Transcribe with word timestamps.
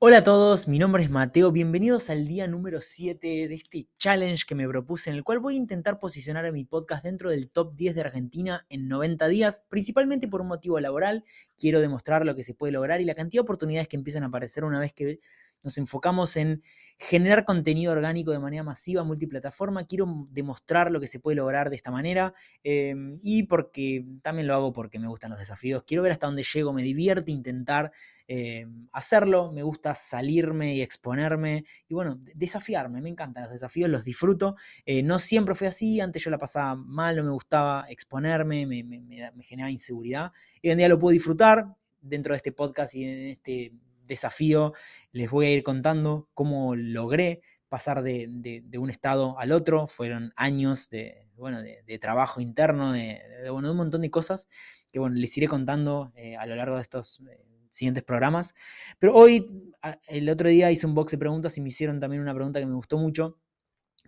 Hola 0.00 0.18
a 0.18 0.22
todos, 0.22 0.68
mi 0.68 0.78
nombre 0.78 1.02
es 1.02 1.10
Mateo, 1.10 1.50
bienvenidos 1.50 2.08
al 2.08 2.28
día 2.28 2.46
número 2.46 2.80
7 2.80 3.48
de 3.48 3.52
este 3.52 3.88
challenge 3.98 4.44
que 4.46 4.54
me 4.54 4.68
propuse 4.68 5.10
en 5.10 5.16
el 5.16 5.24
cual 5.24 5.40
voy 5.40 5.54
a 5.54 5.56
intentar 5.56 5.98
posicionar 5.98 6.46
a 6.46 6.52
mi 6.52 6.64
podcast 6.64 7.02
dentro 7.02 7.30
del 7.30 7.50
top 7.50 7.74
10 7.74 7.96
de 7.96 8.00
Argentina 8.02 8.64
en 8.68 8.86
90 8.86 9.26
días, 9.26 9.66
principalmente 9.68 10.28
por 10.28 10.40
un 10.40 10.46
motivo 10.46 10.78
laboral, 10.78 11.24
quiero 11.56 11.80
demostrar 11.80 12.24
lo 12.24 12.36
que 12.36 12.44
se 12.44 12.54
puede 12.54 12.72
lograr 12.74 13.00
y 13.00 13.06
la 13.06 13.16
cantidad 13.16 13.40
de 13.40 13.46
oportunidades 13.46 13.88
que 13.88 13.96
empiezan 13.96 14.22
a 14.22 14.26
aparecer 14.26 14.62
una 14.62 14.78
vez 14.78 14.92
que 14.92 15.18
nos 15.62 15.78
enfocamos 15.78 16.36
en 16.36 16.62
generar 16.98 17.44
contenido 17.44 17.92
orgánico 17.92 18.32
de 18.32 18.38
manera 18.38 18.62
masiva, 18.62 19.04
multiplataforma. 19.04 19.86
Quiero 19.86 20.26
demostrar 20.30 20.90
lo 20.90 21.00
que 21.00 21.06
se 21.06 21.20
puede 21.20 21.36
lograr 21.36 21.70
de 21.70 21.76
esta 21.76 21.90
manera 21.90 22.34
em, 22.62 23.18
y 23.22 23.44
porque 23.44 24.04
también 24.22 24.46
lo 24.46 24.54
hago 24.54 24.72
porque 24.72 24.98
me 24.98 25.08
gustan 25.08 25.30
los 25.30 25.38
desafíos. 25.38 25.84
Quiero 25.86 26.02
ver 26.02 26.12
hasta 26.12 26.26
dónde 26.26 26.42
llego, 26.42 26.72
me 26.72 26.82
divierte 26.82 27.30
intentar 27.30 27.92
em, 28.26 28.88
hacerlo, 28.92 29.52
me 29.52 29.62
gusta 29.62 29.94
salirme 29.94 30.74
y 30.74 30.82
exponerme 30.82 31.64
y 31.88 31.94
bueno, 31.94 32.20
desafiarme, 32.34 33.00
me 33.00 33.08
encantan 33.08 33.44
los 33.44 33.52
desafíos, 33.52 33.90
los 33.90 34.04
disfruto. 34.04 34.56
Eh, 34.84 35.02
no 35.02 35.18
siempre 35.18 35.54
fue 35.54 35.68
así, 35.68 36.00
antes 36.00 36.22
yo 36.22 36.30
la 36.30 36.38
pasaba 36.38 36.74
mal, 36.74 37.16
no 37.16 37.24
me 37.24 37.30
gustaba 37.30 37.86
exponerme, 37.88 38.66
me, 38.66 39.42
generaba 39.42 39.70
inseguridad. 39.70 40.32
Hoy 40.62 40.70
en 40.70 40.78
día 40.78 40.88
lo 40.88 40.98
puedo 40.98 41.12
disfrutar 41.12 41.66
dentro 42.00 42.32
de 42.32 42.36
este 42.36 42.52
podcast 42.52 42.94
y 42.94 43.04
en 43.04 43.28
este 43.28 43.72
desafío. 44.08 44.72
Les 45.12 45.30
voy 45.30 45.46
a 45.46 45.50
ir 45.52 45.62
contando 45.62 46.28
cómo 46.34 46.74
logré 46.74 47.42
pasar 47.68 48.02
de, 48.02 48.64
un 48.76 48.90
estado 48.90 49.38
al 49.38 49.52
otro. 49.52 49.86
Fueron 49.86 50.32
años 50.34 50.90
de, 50.90 51.28
bueno, 51.36 51.62
de, 51.62 51.98
trabajo 52.00 52.40
interno, 52.40 52.92
de, 52.92 53.20
bueno, 53.52 53.70
un 53.70 53.76
montón 53.76 54.00
de 54.00 54.10
cosas 54.10 54.48
que 54.90 54.98
bueno, 54.98 55.16
les 55.16 55.36
iré 55.36 55.46
contando 55.46 56.12
eh, 56.16 56.36
a 56.36 56.46
lo 56.46 56.56
largo 56.56 56.76
de 56.76 56.82
estos 56.82 57.20
eh, 57.30 57.44
siguientes 57.70 58.02
programas. 58.02 58.54
Pero 58.98 59.14
hoy, 59.14 59.72
el 60.08 60.28
otro 60.28 60.48
día 60.48 60.70
hice 60.70 60.86
un 60.86 60.94
box 60.94 61.12
de 61.12 61.18
preguntas 61.18 61.56
y 61.58 61.60
me 61.60 61.68
hicieron 61.68 62.00
también 62.00 62.22
una 62.22 62.34
pregunta 62.34 62.58
que 62.58 62.66
me 62.66 62.74
gustó 62.74 62.98
mucho, 62.98 63.38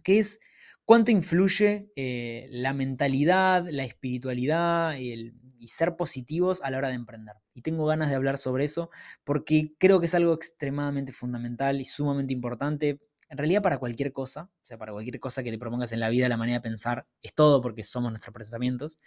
que 0.02 0.18
es 0.18 0.40
cuánto 0.84 1.10
influye 1.10 1.92
eh, 1.96 2.48
la 2.50 2.72
mentalidad, 2.72 3.66
la 3.70 3.84
espiritualidad 3.84 4.96
y 4.96 5.12
el 5.12 5.34
y 5.60 5.68
ser 5.68 5.96
positivos 5.96 6.60
a 6.62 6.70
la 6.70 6.78
hora 6.78 6.88
de 6.88 6.94
emprender. 6.94 7.36
Y 7.54 7.62
tengo 7.62 7.86
ganas 7.86 8.08
de 8.10 8.16
hablar 8.16 8.38
sobre 8.38 8.64
eso 8.64 8.90
porque 9.24 9.74
creo 9.78 10.00
que 10.00 10.06
es 10.06 10.14
algo 10.14 10.34
extremadamente 10.34 11.12
fundamental 11.12 11.80
y 11.80 11.84
sumamente 11.84 12.32
importante. 12.32 13.00
En 13.28 13.38
realidad 13.38 13.62
para 13.62 13.78
cualquier 13.78 14.12
cosa, 14.12 14.50
o 14.62 14.66
sea, 14.66 14.76
para 14.76 14.92
cualquier 14.92 15.20
cosa 15.20 15.44
que 15.44 15.52
te 15.52 15.58
propongas 15.58 15.92
en 15.92 16.00
la 16.00 16.08
vida, 16.08 16.28
la 16.28 16.36
manera 16.36 16.58
de 16.58 16.62
pensar 16.62 17.06
es 17.22 17.32
todo 17.34 17.60
porque 17.60 17.84
somos 17.84 18.10
nuestros 18.10 18.34
pensamientos. 18.34 18.98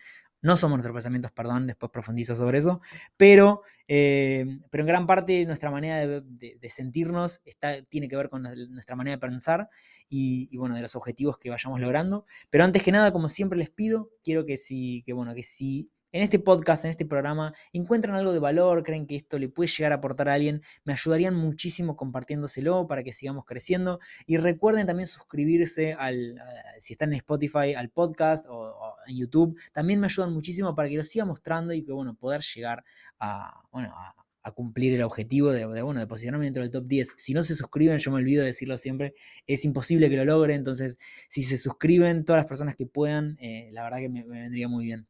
No 0.44 0.58
somos 0.58 0.76
nuestros 0.76 0.94
pensamientos, 0.94 1.32
perdón, 1.32 1.68
después 1.68 1.90
profundizo 1.90 2.36
sobre 2.36 2.58
eso, 2.58 2.82
pero, 3.16 3.62
eh, 3.88 4.46
pero 4.70 4.84
en 4.84 4.88
gran 4.88 5.08
parte 5.08 5.46
nuestra 5.46 5.72
manera 5.72 6.06
de, 6.06 6.70
sentirnos 6.70 7.42
está, 7.46 7.82
tiene 7.84 8.10
que 8.10 8.18
ver 8.18 8.30
con 8.30 8.44
nuestra 8.44 8.98
manera 8.98 9.16
de 9.16 9.22
pensar 9.22 9.70
y, 10.10 10.56
bueno, 10.58 10.76
de 10.76 10.82
los 10.82 10.98
objetivos 10.98 11.38
que 11.38 11.50
vayamos 11.50 11.80
logrando. 11.80 12.26
Pero 12.50 12.66
antes 12.66 12.84
que 12.84 12.92
nada, 12.92 13.14
como 13.14 13.30
siempre 13.30 13.58
les 13.58 13.70
pido, 13.70 14.12
quiero 14.22 14.46
que 14.46 14.58
si, 14.58 15.02
que 15.06 15.14
bueno, 15.14 15.34
que 15.34 15.44
si 15.44 15.92
en 16.14 16.22
este 16.22 16.38
podcast, 16.38 16.86
en 16.86 16.92
este 16.92 17.06
programa, 17.06 17.56
encuentran 17.74 18.16
algo 18.16 18.34
de 18.34 18.40
valor, 18.40 18.84
creen 18.84 19.08
que 19.08 19.16
esto 19.16 19.40
le 19.40 19.50
puede 19.50 19.68
llegar 19.68 19.92
a 19.92 19.96
aportar 19.96 20.30
a 20.30 20.36
alguien, 20.36 20.62
me 20.84 20.94
ayudarían 20.94 21.34
muchísimo 21.34 21.98
compartiéndoselo 21.98 22.88
para 22.88 23.04
que 23.04 23.12
sigamos 23.12 23.46
creciendo. 23.46 24.00
Y 24.28 24.38
recuerden 24.38 24.86
también 24.86 25.08
suscribirse 25.08 25.94
al, 25.94 26.40
si 26.80 26.94
están 26.94 27.10
en 27.14 27.18
Spotify, 27.18 27.74
al 27.74 27.90
podcast 27.90 28.46
o, 28.48 28.96
en 29.08 29.18
YouTube. 29.18 29.60
También 29.74 30.00
me 30.00 30.06
ayudan 30.06 30.32
muchísimo 30.32 30.76
para 30.76 30.88
que 30.88 30.98
lo 30.98 31.04
siga 31.04 31.26
mostrando 31.26 31.74
y 31.74 31.84
que, 31.84 31.92
bueno, 31.92 32.14
poder 32.14 32.42
llegar 32.42 32.86
a, 33.20 33.64
bueno, 33.72 33.92
a, 33.96 34.16
cumplir 34.54 34.94
el 34.94 35.02
objetivo 35.02 35.52
de, 35.52 35.66
bueno, 35.66 36.00
de 36.00 36.06
posicionarme 36.06 36.46
dentro 36.46 36.62
del 36.62 36.72
top 36.72 36.86
10. 36.86 37.16
Si 37.18 37.34
no 37.34 37.42
se 37.42 37.56
suscriben, 37.56 37.98
yo 37.98 38.12
me 38.12 38.18
olvido 38.18 38.42
de 38.42 38.48
decirlo 38.48 38.78
siempre, 38.78 39.16
es 39.48 39.66
imposible 39.66 40.10
que 40.10 40.18
lo 40.18 40.26
logre. 40.26 40.54
Entonces, 40.54 41.00
si 41.30 41.42
se 41.42 41.58
suscriben, 41.58 42.24
todas 42.24 42.42
las 42.42 42.48
personas 42.48 42.76
que 42.76 42.86
puedan, 42.86 43.36
eh, 43.40 43.70
la 43.72 43.84
verdad 43.84 43.98
que 44.00 44.10
me 44.10 44.24
vendría 44.24 44.68
muy 44.68 44.86
bien. 44.86 45.08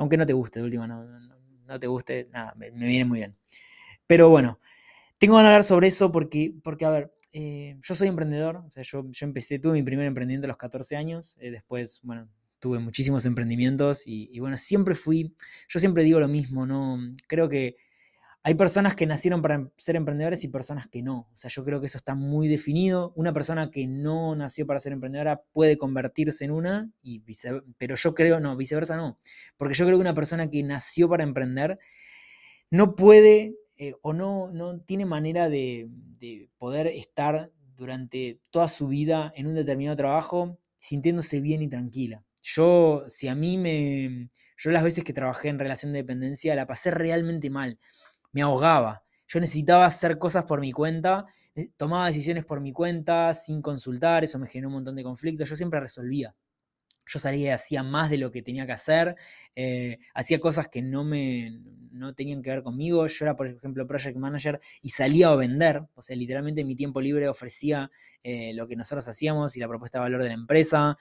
Aunque 0.00 0.16
no 0.16 0.24
te 0.24 0.32
guste, 0.32 0.60
de 0.60 0.64
última, 0.64 0.86
no, 0.86 1.78
te 1.78 1.86
guste, 1.86 2.30
nada, 2.32 2.54
me, 2.56 2.70
viene 2.70 3.04
muy 3.04 3.18
bien. 3.18 3.36
Pero 4.06 4.30
bueno, 4.30 4.58
tengo 5.18 5.34
que 5.36 5.40
hablar 5.44 5.62
sobre 5.62 5.88
eso 5.88 6.10
porque, 6.10 6.54
porque 6.64 6.86
a 6.86 6.90
ver, 6.90 7.12
eh, 7.34 7.76
yo 7.82 7.94
soy 7.94 8.08
emprendedor, 8.08 8.56
o 8.66 8.70
sea, 8.70 8.82
yo, 8.82 9.04
yo, 9.10 9.26
empecé, 9.26 9.58
tuve 9.58 9.74
mi 9.74 9.82
primer 9.82 10.06
emprendimiento 10.06 10.46
a 10.46 10.48
los 10.48 10.56
14 10.56 10.96
años, 10.96 11.36
eh, 11.38 11.50
después, 11.50 12.00
bueno, 12.02 12.30
tuve 12.60 12.78
muchísimos 12.78 13.26
emprendimientos 13.26 14.06
y, 14.06 14.30
y, 14.32 14.40
bueno, 14.40 14.56
siempre 14.56 14.94
fui, 14.94 15.34
yo 15.68 15.78
siempre 15.78 16.02
digo 16.02 16.18
lo 16.18 16.28
mismo, 16.28 16.64
¿no? 16.64 16.98
Creo 17.28 17.50
que 17.50 17.76
hay 18.42 18.54
personas 18.54 18.94
que 18.94 19.06
nacieron 19.06 19.42
para 19.42 19.68
ser 19.76 19.96
emprendedores 19.96 20.44
y 20.44 20.48
personas 20.48 20.88
que 20.88 21.02
no. 21.02 21.28
O 21.32 21.36
sea, 21.36 21.50
yo 21.50 21.62
creo 21.62 21.80
que 21.80 21.86
eso 21.86 21.98
está 21.98 22.14
muy 22.14 22.48
definido. 22.48 23.12
Una 23.14 23.34
persona 23.34 23.70
que 23.70 23.86
no 23.86 24.34
nació 24.34 24.66
para 24.66 24.80
ser 24.80 24.92
emprendedora 24.92 25.42
puede 25.52 25.76
convertirse 25.76 26.46
en 26.46 26.50
una, 26.52 26.90
y 27.02 27.22
pero 27.76 27.96
yo 27.96 28.14
creo, 28.14 28.40
no, 28.40 28.56
viceversa 28.56 28.96
no. 28.96 29.18
Porque 29.58 29.74
yo 29.74 29.84
creo 29.84 29.98
que 29.98 30.02
una 30.02 30.14
persona 30.14 30.48
que 30.48 30.62
nació 30.62 31.08
para 31.08 31.22
emprender 31.22 31.78
no 32.70 32.94
puede 32.94 33.56
eh, 33.76 33.94
o 34.00 34.14
no, 34.14 34.50
no 34.50 34.80
tiene 34.80 35.04
manera 35.04 35.50
de, 35.50 35.88
de 35.90 36.48
poder 36.56 36.86
estar 36.86 37.50
durante 37.76 38.40
toda 38.50 38.68
su 38.68 38.88
vida 38.88 39.32
en 39.36 39.48
un 39.48 39.54
determinado 39.54 39.96
trabajo 39.96 40.58
sintiéndose 40.78 41.40
bien 41.40 41.60
y 41.60 41.68
tranquila. 41.68 42.24
Yo, 42.42 43.04
si 43.08 43.28
a 43.28 43.34
mí 43.34 43.58
me... 43.58 44.30
Yo 44.56 44.70
las 44.70 44.82
veces 44.82 45.04
que 45.04 45.12
trabajé 45.12 45.48
en 45.48 45.58
relación 45.58 45.92
de 45.92 45.98
dependencia 45.98 46.54
la 46.54 46.66
pasé 46.66 46.90
realmente 46.90 47.50
mal 47.50 47.78
me 48.32 48.42
ahogaba. 48.42 49.02
Yo 49.26 49.40
necesitaba 49.40 49.86
hacer 49.86 50.18
cosas 50.18 50.44
por 50.44 50.60
mi 50.60 50.72
cuenta, 50.72 51.26
eh, 51.54 51.70
tomaba 51.76 52.06
decisiones 52.06 52.44
por 52.44 52.60
mi 52.60 52.72
cuenta 52.72 53.34
sin 53.34 53.62
consultar, 53.62 54.24
eso 54.24 54.38
me 54.38 54.46
generó 54.48 54.68
un 54.68 54.74
montón 54.74 54.96
de 54.96 55.02
conflictos, 55.02 55.48
yo 55.48 55.56
siempre 55.56 55.80
resolvía. 55.80 56.34
Yo 57.06 57.18
salía 57.18 57.48
y 57.48 57.50
hacía 57.50 57.82
más 57.82 58.08
de 58.10 58.18
lo 58.18 58.30
que 58.30 58.40
tenía 58.42 58.66
que 58.66 58.72
hacer, 58.72 59.16
eh, 59.56 59.98
hacía 60.14 60.38
cosas 60.38 60.68
que 60.68 60.80
no, 60.80 61.02
me, 61.04 61.58
no 61.90 62.14
tenían 62.14 62.40
que 62.40 62.50
ver 62.50 62.62
conmigo. 62.62 63.04
Yo 63.08 63.24
era, 63.24 63.36
por 63.36 63.48
ejemplo, 63.48 63.84
project 63.86 64.16
manager 64.16 64.60
y 64.80 64.90
salía 64.90 65.28
a 65.28 65.34
vender, 65.34 65.82
o 65.94 66.02
sea, 66.02 66.14
literalmente 66.14 66.60
en 66.60 66.68
mi 66.68 66.76
tiempo 66.76 67.00
libre 67.00 67.28
ofrecía 67.28 67.90
eh, 68.22 68.52
lo 68.54 68.68
que 68.68 68.76
nosotros 68.76 69.08
hacíamos 69.08 69.56
y 69.56 69.60
la 69.60 69.66
propuesta 69.66 69.98
de 69.98 70.02
valor 70.02 70.22
de 70.22 70.28
la 70.28 70.34
empresa, 70.34 70.98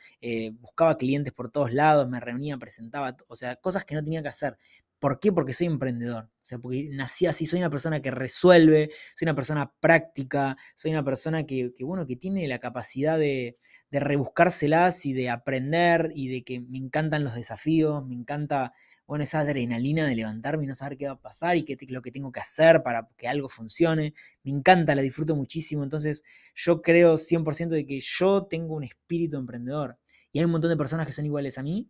buscaba 0.59 0.97
clientes 0.97 1.31
por 1.33 1.51
todos 1.51 1.73
lados, 1.73 2.09
me 2.09 2.19
reunía, 2.19 2.57
presentaba, 2.57 3.15
o 3.27 3.35
sea, 3.35 3.55
cosas 3.57 3.85
que 3.85 3.93
no 3.93 4.03
tenía 4.03 4.23
que 4.23 4.29
hacer. 4.29 4.57
¿Por 4.99 5.19
qué? 5.19 5.31
Porque 5.31 5.53
soy 5.53 5.67
emprendedor. 5.67 6.25
O 6.25 6.45
sea, 6.49 6.59
porque 6.59 6.89
nací 6.91 7.25
así, 7.25 7.45
soy 7.45 7.59
una 7.59 7.69
persona 7.69 8.01
que 8.01 8.11
resuelve, 8.11 8.91
soy 9.15 9.25
una 9.25 9.35
persona 9.35 9.73
práctica, 9.79 10.57
soy 10.75 10.91
una 10.91 11.03
persona 11.03 11.45
que, 11.45 11.71
bueno, 11.81 12.05
que 12.05 12.17
tiene 12.17 12.47
la 12.47 12.59
capacidad 12.59 13.17
de, 13.17 13.57
rebuscárselas 13.91 15.05
y 15.05 15.13
de 15.13 15.29
aprender 15.29 16.11
y 16.13 16.27
de 16.27 16.43
que 16.43 16.59
me 16.59 16.77
encantan 16.77 17.23
los 17.23 17.33
desafíos, 17.33 18.05
me 18.05 18.13
encanta, 18.13 18.73
bueno, 19.07 19.23
esa 19.23 19.39
adrenalina 19.39 20.05
de 20.05 20.15
levantarme 20.15 20.65
y 20.65 20.67
no 20.67 20.75
saber 20.75 20.97
qué 20.97 21.05
va 21.07 21.13
a 21.13 21.21
pasar 21.21 21.57
y 21.57 21.63
qué 21.63 21.77
lo 21.87 22.01
que 22.01 22.11
tengo 22.11 22.31
que 22.31 22.39
hacer 22.41 22.83
para 22.83 23.09
que 23.17 23.27
algo 23.27 23.49
funcione. 23.49 24.13
Me 24.43 24.51
encanta, 24.51 24.95
la 24.95 25.01
disfruto 25.01 25.35
muchísimo. 25.35 25.83
Entonces, 25.83 26.23
yo 26.53 26.81
creo 26.81 27.17
100% 27.17 27.69
de 27.69 27.85
que 27.85 27.99
yo 28.01 28.45
tengo 28.47 28.75
un 28.75 28.83
espíritu 28.83 29.37
emprendedor. 29.37 29.97
Y 30.31 30.39
hay 30.39 30.45
un 30.45 30.51
montón 30.51 30.69
de 30.69 30.77
personas 30.77 31.07
que 31.07 31.13
son 31.13 31.25
iguales 31.25 31.57
a 31.57 31.63
mí 31.63 31.89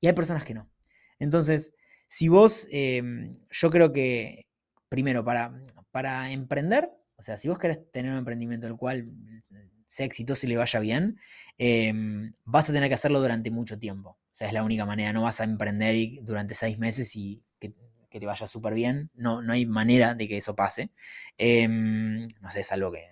y 0.00 0.06
hay 0.06 0.12
personas 0.12 0.44
que 0.44 0.54
no. 0.54 0.70
Entonces, 1.18 1.74
si 2.10 2.28
vos, 2.28 2.66
em, 2.72 3.30
yo 3.50 3.70
creo 3.70 3.92
que, 3.92 4.48
primero, 4.88 5.24
para, 5.24 5.62
para 5.92 6.32
emprender, 6.32 6.90
o 7.16 7.22
sea, 7.22 7.36
si 7.38 7.48
vos 7.48 7.56
querés 7.56 7.88
tener 7.92 8.10
un 8.10 8.18
emprendimiento 8.18 8.66
el 8.66 8.76
cual 8.76 9.08
sea 9.86 10.06
exitoso 10.06 10.44
y 10.44 10.48
le 10.48 10.56
vaya 10.56 10.80
bien, 10.80 11.20
em, 11.56 12.32
vas 12.44 12.68
a 12.68 12.72
tener 12.72 12.88
que 12.88 12.96
hacerlo 12.96 13.20
durante 13.20 13.52
mucho 13.52 13.78
tiempo. 13.78 14.10
O 14.10 14.18
sea, 14.32 14.48
es 14.48 14.52
la 14.52 14.64
única 14.64 14.84
manera. 14.84 15.12
No 15.12 15.22
vas 15.22 15.40
a 15.40 15.44
emprender 15.44 15.94
durante 16.22 16.56
seis 16.56 16.78
meses 16.78 17.14
y 17.14 17.44
que, 17.60 17.72
te 18.10 18.26
vaya 18.26 18.46
súper 18.48 18.74
bien. 18.74 19.10
No, 19.14 19.40
no 19.40 19.52
hay 19.52 19.66
manera 19.66 20.14
de 20.14 20.26
que 20.26 20.36
eso 20.38 20.56
pase. 20.56 20.90
Em, 21.38 22.26
no 22.40 22.50
sé, 22.50 22.60
es 22.60 22.72
algo 22.72 22.90
que 22.90 23.06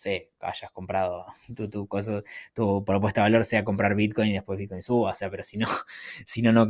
sé, 0.00 0.30
hayas 0.40 0.70
comprado 0.72 1.26
tu, 1.54 1.68
tu, 1.68 1.88
tu 2.54 2.84
propuesta 2.84 3.20
de 3.20 3.24
valor 3.30 3.44
sea 3.44 3.64
comprar 3.64 3.94
Bitcoin 3.94 4.30
y 4.30 4.34
después 4.34 4.58
Bitcoin 4.58 4.82
suba, 4.82 5.12
o 5.12 5.14
sea, 5.14 5.30
pero 5.30 5.42
si 5.42 5.58
no, 5.58 5.68
si 6.26 6.42
no, 6.42 6.52
no, 6.52 6.66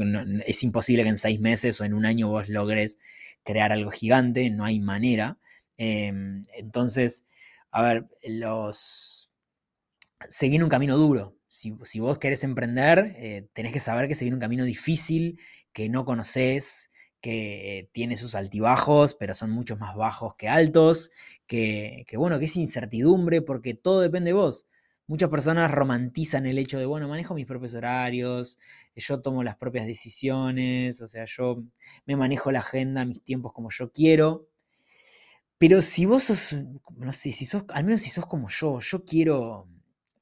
es 0.47 0.63
imposible 0.63 1.03
que 1.05 1.11
en 1.11 1.19
seis 1.19 1.41
meses 1.41 1.81
o 1.81 1.85
en 1.85 1.95
un 1.95 2.07
año 2.07 2.29
vos 2.29 2.49
logres 2.49 2.99
crear 3.45 3.73
algo 3.73 3.91
gigante, 3.91 4.51
no 4.51 4.65
hay 4.65 4.81
manera. 4.81 5.39
Em, 5.79 6.45
entonces, 6.55 7.27
a 7.71 7.83
ver, 7.83 8.07
los... 8.23 9.31
Se 10.29 10.49
viene 10.49 10.65
un 10.65 10.71
camino 10.71 10.97
duro. 10.99 11.37
Si, 11.49 11.71
vos 12.01 12.19
querés 12.19 12.45
emprender, 12.45 13.15
eh, 13.17 13.49
tenés 13.55 13.73
que 13.73 13.81
saber 13.81 14.07
que 14.09 14.15
se 14.15 14.25
viene 14.25 14.37
un 14.37 14.41
camino 14.41 14.65
difícil, 14.65 15.41
que 15.73 15.89
no 15.89 16.05
conoces, 16.05 16.90
que 17.21 17.89
tiene 17.93 18.17
sus 18.17 18.35
altibajos, 18.35 19.15
pero 19.15 19.35
son 19.35 19.51
muchos 19.51 19.79
más 19.79 19.95
bajos 19.95 20.35
que 20.37 20.49
altos, 20.49 21.11
que, 21.47 22.07
bueno, 22.17 22.39
que 22.39 22.47
es 22.47 22.57
incertidumbre 22.57 23.43
porque 23.43 23.75
todo 23.75 24.01
depende 24.01 24.29
de 24.31 24.35
vos. 24.35 24.67
Muchas 25.07 25.29
personas 25.29 25.71
romantizan 25.71 26.47
el 26.47 26.59
hecho 26.59 26.79
de, 26.79 26.87
bueno, 26.87 27.09
manejo 27.09 27.35
mis 27.35 27.47
propios 27.47 27.75
horarios, 27.75 28.59
yo 28.95 29.21
tomo 29.21 29.43
las 29.43 29.57
propias 29.57 29.87
decisiones, 29.87 31.01
o 31.03 31.09
sea, 31.09 31.25
yo 31.27 31.63
me 32.07 32.17
manejo 32.17 32.53
la 32.53 32.61
agenda, 32.61 33.05
mis 33.05 33.23
tiempos 33.23 33.53
como 33.53 33.71
yo 33.71 33.91
quiero. 33.93 34.47
Pero 35.59 35.83
si 35.83 36.07
vos 36.07 36.25
sos, 36.25 36.57
no 36.97 37.13
sé, 37.13 37.33
si 37.33 37.45
sos, 37.45 37.65
al 37.69 37.85
menos 37.85 38.03
si 38.03 38.11
sos 38.11 38.25
como 38.27 38.49
yo, 38.49 38.81
yo 38.81 39.05
quiero, 39.05 39.69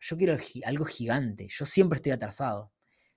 yo 0.00 0.16
quiero 0.16 0.36
algo 0.64 0.84
gigante, 0.84 1.46
yo 1.48 1.64
siempre 1.64 1.98
estoy 1.98 2.12
atrasado, 2.12 2.72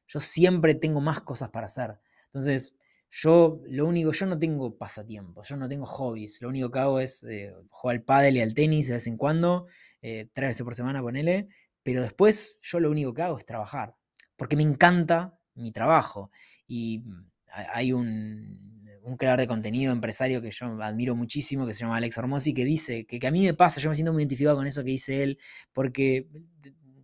yo 0.07 0.19
siempre 0.19 0.75
tengo 0.75 1.01
más 1.01 1.21
cosas 1.21 1.49
para 1.49 1.65
hacer. 1.67 1.99
Entonces, 2.27 2.75
yo 3.11 3.61
lo 3.67 3.87
único, 3.87 4.13
yo 4.13 4.25
no 4.25 4.39
tengo 4.39 4.77
pasatiempos, 4.77 5.49
yo 5.49 5.57
no 5.57 5.67
tengo 5.67 5.85
hobbies, 5.85 6.41
lo 6.41 6.47
único 6.47 6.71
que 6.71 6.79
hago 6.79 6.99
es 7.01 7.23
eh, 7.23 7.53
jugar 7.69 7.97
al 7.97 8.03
pádel 8.03 8.37
y 8.37 8.41
al 8.41 8.53
tenis 8.53 8.87
de 8.87 8.93
vez 8.93 9.07
en 9.07 9.17
cuando, 9.17 9.67
eh, 10.01 10.29
tres 10.31 10.51
veces 10.51 10.63
por 10.63 10.75
semana 10.75 11.01
ponele, 11.01 11.49
pero 11.83 12.01
después 12.01 12.57
yo 12.61 12.79
lo 12.79 12.89
único 12.89 13.13
que 13.13 13.21
hago 13.21 13.37
es 13.37 13.45
trabajar, 13.45 13.95
porque 14.37 14.55
me 14.55 14.63
encanta 14.63 15.37
mi 15.55 15.71
trabajo. 15.73 16.31
Y 16.67 16.99
mm, 16.99 17.25
hay 17.73 17.91
un, 17.91 18.71
creador 19.17 19.41
de 19.41 19.47
contenido 19.47 19.91
empresario 19.91 20.41
que 20.41 20.51
yo 20.51 20.81
admiro 20.81 21.15
muchísimo, 21.15 21.67
que 21.67 21.73
se 21.73 21.81
llama 21.81 21.97
Alex 21.97 22.17
Hormozzi, 22.17 22.53
que 22.53 22.63
dice 22.63 23.05
que, 23.05 23.27
a 23.27 23.31
mí 23.31 23.41
me 23.41 23.53
pasa, 23.53 23.81
yo 23.81 23.89
me 23.89 23.95
siento 23.95 24.13
muy 24.13 24.21
identificado 24.23 24.55
con 24.55 24.67
eso 24.67 24.83
que 24.83 24.91
dice 24.91 25.21
él, 25.21 25.37
porque 25.73 26.27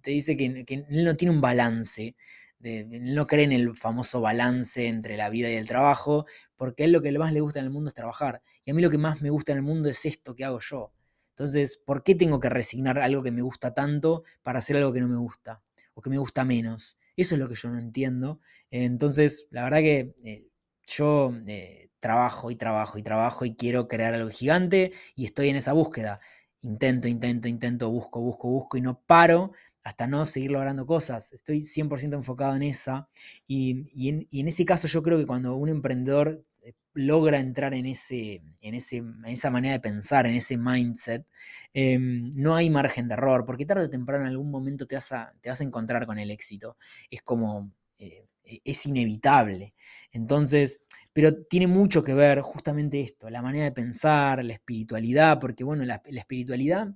te 0.02 0.12
dice 0.12 0.38
que, 0.38 0.46
él 0.46 1.04
no 1.04 1.18
tiene 1.18 1.34
un 1.34 1.42
balance, 1.42 2.16
no 2.60 3.28
cree 3.28 3.44
en 3.44 3.52
el 3.52 3.76
famoso 3.76 4.22
balance 4.22 4.88
entre 4.88 5.18
la 5.18 5.30
vida 5.30 5.50
y 5.50 5.56
el 5.56 5.68
trabajo, 5.68 6.26
porque 6.56 6.84
a 6.84 6.86
él 6.86 6.92
lo 6.92 7.02
que 7.02 7.12
más 7.18 7.34
le 7.34 7.42
gusta 7.42 7.60
en 7.60 7.66
el 7.66 7.72
mundo 7.72 7.90
es 7.90 7.94
trabajar, 7.94 8.42
y 8.66 8.72
a 8.72 8.74
mí 8.74 8.82
lo 8.82 8.90
que 8.90 8.98
más 8.98 9.22
me 9.22 9.30
gusta 9.30 9.52
en 9.52 9.60
el 9.60 9.64
mundo 9.64 9.90
es 9.90 10.06
esto 10.06 10.36
que 10.36 10.46
hago 10.46 10.60
yo. 10.60 10.92
Entonces, 11.38 11.78
¿por 11.78 12.04
qué 12.04 12.16
tengo 12.16 12.40
que 12.40 12.50
resignar 12.50 12.98
algo 12.98 13.22
que 13.22 13.32
me 13.32 13.44
gusta 13.44 13.74
tanto 13.74 14.24
para 14.42 14.58
hacer 14.60 14.76
algo 14.78 14.92
que 14.92 15.02
no 15.02 15.08
me 15.08 15.18
gusta? 15.18 15.62
O 15.94 16.02
que 16.02 16.10
me 16.10 16.18
gusta 16.18 16.44
menos. 16.44 16.98
Eso 17.16 17.36
es 17.36 17.40
lo 17.40 17.48
que 17.48 17.54
yo 17.54 17.70
no 17.70 17.78
entiendo. 17.78 18.40
Entonces, 18.72 19.48
la 19.52 19.64
verdad 19.64 19.78
que 19.80 20.16
eh, 20.24 20.48
yo 20.88 21.32
eh, 21.46 21.90
trabajo 22.00 22.50
y 22.50 22.56
trabajo 22.56 22.98
y 22.98 23.04
trabajo 23.04 23.46
y 23.46 23.56
quiero 23.56 23.88
crear 23.88 24.16
algo 24.16 24.30
gigante 24.32 24.94
y 25.16 25.26
estoy 25.26 25.50
en 25.50 25.58
esa 25.58 25.74
búsqueda. 25.74 26.20
Intento, 26.62 27.08
intento, 27.08 27.48
intento, 27.48 27.90
busco, 27.92 28.20
busco, 28.20 28.48
busco 28.50 28.78
y 28.78 28.82
no 28.82 29.00
paro 29.02 29.52
hasta 29.88 30.06
no 30.06 30.26
seguir 30.26 30.52
logrando 30.52 30.86
cosas. 30.86 31.32
Estoy 31.32 31.62
100% 31.62 32.14
enfocado 32.14 32.58
en 32.58 32.64
esa 32.64 33.08
y, 33.48 34.10
en, 34.10 34.48
ese 34.48 34.66
caso 34.66 34.86
yo 34.90 35.02
creo 35.02 35.18
que 35.18 35.26
cuando 35.26 35.56
un 35.56 35.70
emprendedor 35.70 36.44
eh, 36.62 36.74
logra 36.94 37.40
entrar 37.40 37.74
en, 37.74 37.86
ese, 37.86 38.42
en, 38.60 38.74
ese, 38.76 38.98
en 38.98 39.26
esa 39.28 39.50
manera 39.50 39.76
de 39.76 39.80
pensar, 39.80 40.28
en 40.28 40.36
ese 40.36 40.58
mindset, 40.58 41.26
em, 41.74 42.32
no 42.36 42.54
hay 42.58 42.70
margen 42.70 43.08
de 43.08 43.14
error, 43.14 43.46
porque 43.46 43.66
tarde 43.66 43.86
o 43.86 43.90
temprano 43.90 44.26
en 44.26 44.32
algún 44.32 44.52
momento 44.52 44.88
te 44.88 44.96
vas 44.96 45.14
a, 45.14 45.34
te 45.40 45.50
vas 45.50 45.62
a 45.62 45.64
encontrar 45.64 46.06
con 46.06 46.20
el 46.20 46.32
éxito. 46.32 46.76
Es 47.10 47.22
como, 47.22 47.72
eh, 47.98 48.28
e, 48.44 48.60
es 48.66 48.86
inevitable. 48.86 49.74
Entonces, 50.12 50.84
pero 51.14 51.46
tiene 51.46 51.68
mucho 51.68 52.04
que 52.04 52.14
ver 52.14 52.42
justamente 52.42 53.00
esto, 53.02 53.30
la 53.30 53.42
manera 53.42 53.64
de 53.64 53.72
pensar, 53.72 54.44
la 54.44 54.54
espiritualidad, 54.54 55.40
porque 55.40 55.64
bueno, 55.64 55.86
la, 55.86 56.02
espiritualidad, 56.06 56.90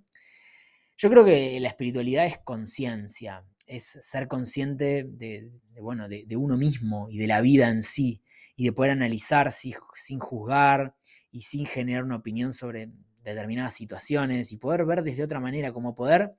yo 1.01 1.09
creo 1.09 1.25
que 1.25 1.59
la 1.59 1.67
espiritualidad 1.67 2.27
es 2.27 2.37
conciencia, 2.37 3.43
es 3.65 3.97
ser 4.01 4.27
consciente 4.27 5.03
de, 5.03 5.49
bueno, 5.81 6.07
de, 6.07 6.37
uno 6.37 6.57
mismo 6.57 7.07
y 7.09 7.17
de 7.17 7.25
la 7.25 7.41
vida 7.41 7.69
en 7.69 7.81
sí, 7.81 8.21
y 8.55 8.65
de 8.65 8.71
poder 8.71 8.91
analizar 8.91 9.51
sin 9.51 10.19
juzgar 10.19 10.93
y 11.31 11.41
sin 11.41 11.65
generar 11.65 12.03
una 12.03 12.17
opinión 12.17 12.53
sobre 12.53 12.91
determinadas 13.23 13.73
situaciones 13.73 14.51
y 14.51 14.57
poder 14.57 14.85
ver 14.85 15.01
desde 15.01 15.23
otra 15.23 15.39
manera, 15.39 15.73
como 15.73 15.95
poder, 15.95 16.35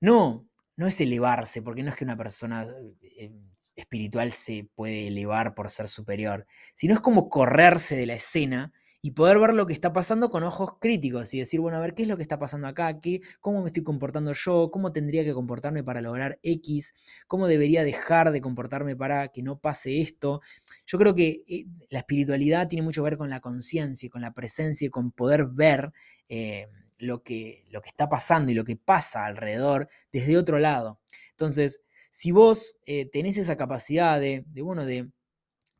no, 0.00 0.48
no 0.74 0.86
es 0.86 0.98
elevarse, 1.02 1.60
porque 1.60 1.82
no 1.82 1.90
es 1.90 1.96
que 1.96 2.04
una 2.04 2.16
persona 2.16 2.66
eh, 3.02 3.30
espiritual 3.76 4.32
se 4.32 4.70
puede 4.74 5.08
elevar 5.08 5.54
por 5.54 5.68
ser 5.68 5.88
superior, 5.88 6.46
sino 6.72 6.94
es 6.94 7.00
como 7.00 7.28
correrse 7.28 7.94
de 7.96 8.06
la 8.06 8.14
escena 8.14 8.72
y 9.02 9.10
poder 9.10 9.38
ver 9.40 9.52
lo 9.52 9.66
que 9.66 9.72
está 9.72 9.92
pasando 9.92 10.30
con 10.30 10.44
ojos 10.44 10.78
críticos 10.78 11.34
y 11.34 11.40
decir, 11.40 11.60
bueno, 11.60 11.76
a 11.76 11.80
ver, 11.80 11.94
¿qué 11.94 12.02
es 12.02 12.08
lo 12.08 12.16
que 12.16 12.22
está 12.22 12.38
pasando 12.38 12.68
acá? 12.68 13.00
¿Qué, 13.00 13.20
¿Cómo 13.40 13.60
me 13.60 13.66
estoy 13.66 13.82
comportando 13.82 14.32
yo? 14.32 14.70
¿Cómo 14.70 14.92
tendría 14.92 15.24
que 15.24 15.34
comportarme 15.34 15.82
para 15.82 16.00
lograr 16.00 16.38
X? 16.42 16.94
¿Cómo 17.26 17.48
debería 17.48 17.82
dejar 17.82 18.30
de 18.30 18.40
comportarme 18.40 18.94
para 18.96 19.28
que 19.28 19.42
no 19.42 19.58
pase 19.58 20.00
esto? 20.00 20.40
Yo 20.86 20.98
creo 20.98 21.14
que 21.14 21.42
eh, 21.48 21.66
la 21.90 21.98
espiritualidad 21.98 22.68
tiene 22.68 22.82
mucho 22.82 23.02
que 23.02 23.10
ver 23.10 23.18
con 23.18 23.28
la 23.28 23.40
conciencia 23.40 24.08
con 24.10 24.22
la 24.22 24.32
presencia 24.32 24.86
y 24.86 24.90
con 24.90 25.10
poder 25.12 25.46
ver 25.46 25.92
eh, 26.28 26.68
lo, 26.98 27.22
que, 27.22 27.64
lo 27.70 27.82
que 27.82 27.88
está 27.88 28.08
pasando 28.08 28.52
y 28.52 28.54
lo 28.54 28.64
que 28.64 28.76
pasa 28.76 29.26
alrededor 29.26 29.88
desde 30.12 30.36
otro 30.36 30.58
lado. 30.58 31.00
Entonces, 31.30 31.82
si 32.10 32.30
vos 32.30 32.78
eh, 32.86 33.08
tenés 33.10 33.38
esa 33.38 33.56
capacidad 33.56 34.20
de, 34.20 34.44
bueno, 34.46 34.84
de, 34.84 35.10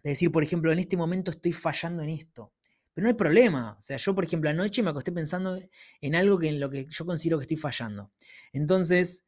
decir, 0.03 0.33
por 0.33 0.43
ejemplo, 0.43 0.73
en 0.73 0.79
este 0.79 0.97
momento 0.97 1.31
estoy 1.31 1.53
fallando 1.53 2.03
en 2.03 2.11
esto, 2.11 2.53
pero 2.95 3.05
no 3.05 3.09
hay 3.09 3.15
problema. 3.15 3.77
O 3.79 3.83
sea, 3.83 3.97
yo, 3.97 4.15
por 4.15 4.25
ejemplo, 4.25 4.51
anoche 4.51 4.83
me 4.83 4.91
acosté 4.91 5.13
pensando 5.13 5.59
en 6.01 6.15
algo 6.15 6.39
que 6.39 6.49
en 6.49 6.61
lo 6.61 6.71
que 6.71 6.87
yo 6.89 7.07
considero 7.07 7.39
que 7.39 7.43
estoy 7.45 7.57
fallando. 7.57 8.11
Entonces 8.53 9.25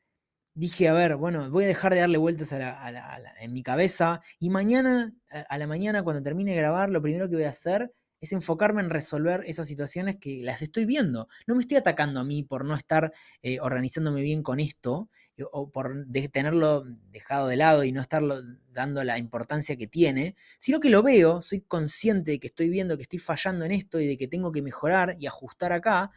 dije, 0.54 0.88
a 0.88 0.92
ver, 0.92 1.16
bueno, 1.16 1.50
voy 1.50 1.64
a 1.64 1.68
dejar 1.68 1.94
de 1.94 2.00
darle 2.00 2.18
vueltas 2.18 2.52
en 2.52 3.52
mi 3.52 3.62
cabeza 3.62 4.20
y 4.38 4.50
mañana, 4.50 5.12
a, 5.48 5.58
la 5.58 5.66
mañana, 5.66 6.02
cuando 6.02 6.22
termine 6.22 6.52
de 6.52 6.58
grabar, 6.58 6.90
lo 6.90 7.02
primero 7.02 7.28
que 7.28 7.36
voy 7.36 7.44
a 7.44 7.50
hacer 7.50 7.92
es 8.20 8.32
enfocarme 8.32 8.80
en 8.80 8.90
resolver 8.90 9.42
esas 9.46 9.66
situaciones 9.68 10.16
que 10.16 10.40
las 10.42 10.62
estoy 10.62 10.86
viendo. 10.86 11.28
No 11.46 11.54
me 11.54 11.60
estoy 11.60 11.76
atacando 11.76 12.20
a 12.20 12.24
mí 12.24 12.42
por 12.42 12.64
no 12.64 12.74
estar 12.76 13.12
eh, 13.42 13.58
organizándome 13.60 14.22
bien 14.22 14.42
con 14.42 14.60
esto, 14.60 15.10
o 15.52 15.70
por 15.70 16.06
tenerlo 16.32 16.84
dejado 17.10 17.48
de 17.48 17.56
lado 17.56 17.84
y 17.84 17.92
no 17.92 18.00
estarlo 18.00 18.40
dando 18.72 19.02
la 19.04 19.18
importancia 19.18 19.76
que 19.76 19.86
tiene, 19.86 20.36
sino 20.58 20.80
que 20.80 20.90
lo 20.90 21.02
veo, 21.02 21.42
soy 21.42 21.60
consciente 21.62 22.32
de 22.32 22.40
que 22.40 22.48
estoy 22.48 22.68
viendo 22.68 22.96
que 22.96 23.02
estoy 23.02 23.18
fallando 23.18 23.64
en 23.64 23.72
esto 23.72 24.00
y 24.00 24.06
de 24.06 24.16
que 24.16 24.28
tengo 24.28 24.52
que 24.52 24.62
mejorar 24.62 25.16
y 25.18 25.26
ajustar 25.26 25.72
acá. 25.72 26.12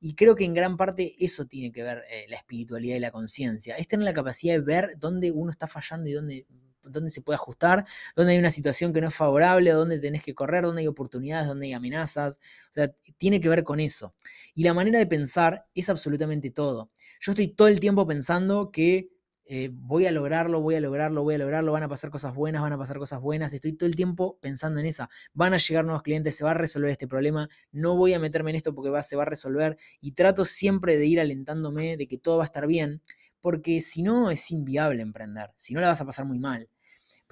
Y 0.00 0.14
creo 0.14 0.34
que 0.34 0.44
en 0.44 0.54
gran 0.54 0.76
parte 0.76 1.14
eso 1.18 1.46
tiene 1.46 1.72
que 1.72 1.82
ver 1.82 2.04
eh, 2.10 2.26
la 2.28 2.36
espiritualidad 2.36 2.96
y 2.96 3.00
la 3.00 3.10
conciencia. 3.10 3.76
Es 3.76 3.88
tener 3.88 4.04
la 4.04 4.12
capacidad 4.12 4.54
de 4.54 4.60
ver 4.60 4.94
dónde 4.98 5.30
uno 5.30 5.50
está 5.50 5.66
fallando 5.66 6.08
y 6.08 6.12
dónde, 6.12 6.46
dónde 6.84 7.10
se 7.10 7.22
puede 7.22 7.36
ajustar, 7.36 7.84
dónde 8.16 8.32
hay 8.32 8.38
una 8.38 8.50
situación 8.50 8.92
que 8.92 9.00
no 9.00 9.08
es 9.08 9.14
favorable, 9.14 9.70
dónde 9.70 9.98
tenés 9.98 10.22
que 10.22 10.34
correr, 10.34 10.64
dónde 10.64 10.82
hay 10.82 10.86
oportunidades, 10.88 11.46
dónde 11.46 11.66
hay 11.66 11.72
amenazas. 11.72 12.40
O 12.70 12.74
sea, 12.74 12.88
tiene 13.18 13.40
que 13.40 13.48
ver 13.48 13.64
con 13.64 13.80
eso. 13.80 14.14
Y 14.54 14.64
la 14.64 14.74
manera 14.74 14.98
de 14.98 15.06
pensar 15.06 15.66
es 15.74 15.88
absolutamente 15.88 16.50
todo. 16.50 16.90
Yo 17.20 17.32
estoy 17.32 17.48
todo 17.48 17.68
el 17.68 17.80
tiempo 17.80 18.06
pensando 18.06 18.70
que 18.70 19.10
eh, 19.46 19.68
voy 19.72 20.06
a 20.06 20.12
lograrlo, 20.12 20.62
voy 20.62 20.74
a 20.76 20.80
lograrlo, 20.80 21.22
voy 21.22 21.34
a 21.34 21.38
lograrlo, 21.38 21.72
van 21.72 21.82
a 21.82 21.88
pasar 21.88 22.10
cosas 22.10 22.34
buenas, 22.34 22.62
van 22.62 22.72
a 22.72 22.78
pasar 22.78 22.98
cosas 22.98 23.20
buenas, 23.20 23.52
estoy 23.52 23.74
todo 23.74 23.86
el 23.86 23.94
tiempo 23.94 24.38
pensando 24.40 24.80
en 24.80 24.86
esa, 24.86 25.10
van 25.34 25.52
a 25.52 25.58
llegar 25.58 25.84
nuevos 25.84 26.02
clientes, 26.02 26.34
se 26.34 26.44
va 26.44 26.52
a 26.52 26.54
resolver 26.54 26.90
este 26.90 27.06
problema, 27.06 27.50
no 27.70 27.94
voy 27.94 28.14
a 28.14 28.18
meterme 28.18 28.50
en 28.50 28.56
esto 28.56 28.74
porque 28.74 28.88
va, 28.90 29.02
se 29.02 29.16
va 29.16 29.24
a 29.24 29.26
resolver 29.26 29.76
y 30.00 30.12
trato 30.12 30.46
siempre 30.46 30.96
de 30.96 31.04
ir 31.06 31.20
alentándome 31.20 31.98
de 31.98 32.08
que 32.08 32.16
todo 32.16 32.38
va 32.38 32.44
a 32.44 32.46
estar 32.46 32.66
bien, 32.66 33.02
porque 33.42 33.82
si 33.82 34.02
no 34.02 34.30
es 34.30 34.50
inviable 34.50 35.02
emprender, 35.02 35.50
si 35.56 35.74
no 35.74 35.80
la 35.80 35.88
vas 35.88 36.00
a 36.00 36.06
pasar 36.06 36.24
muy 36.24 36.38
mal 36.38 36.70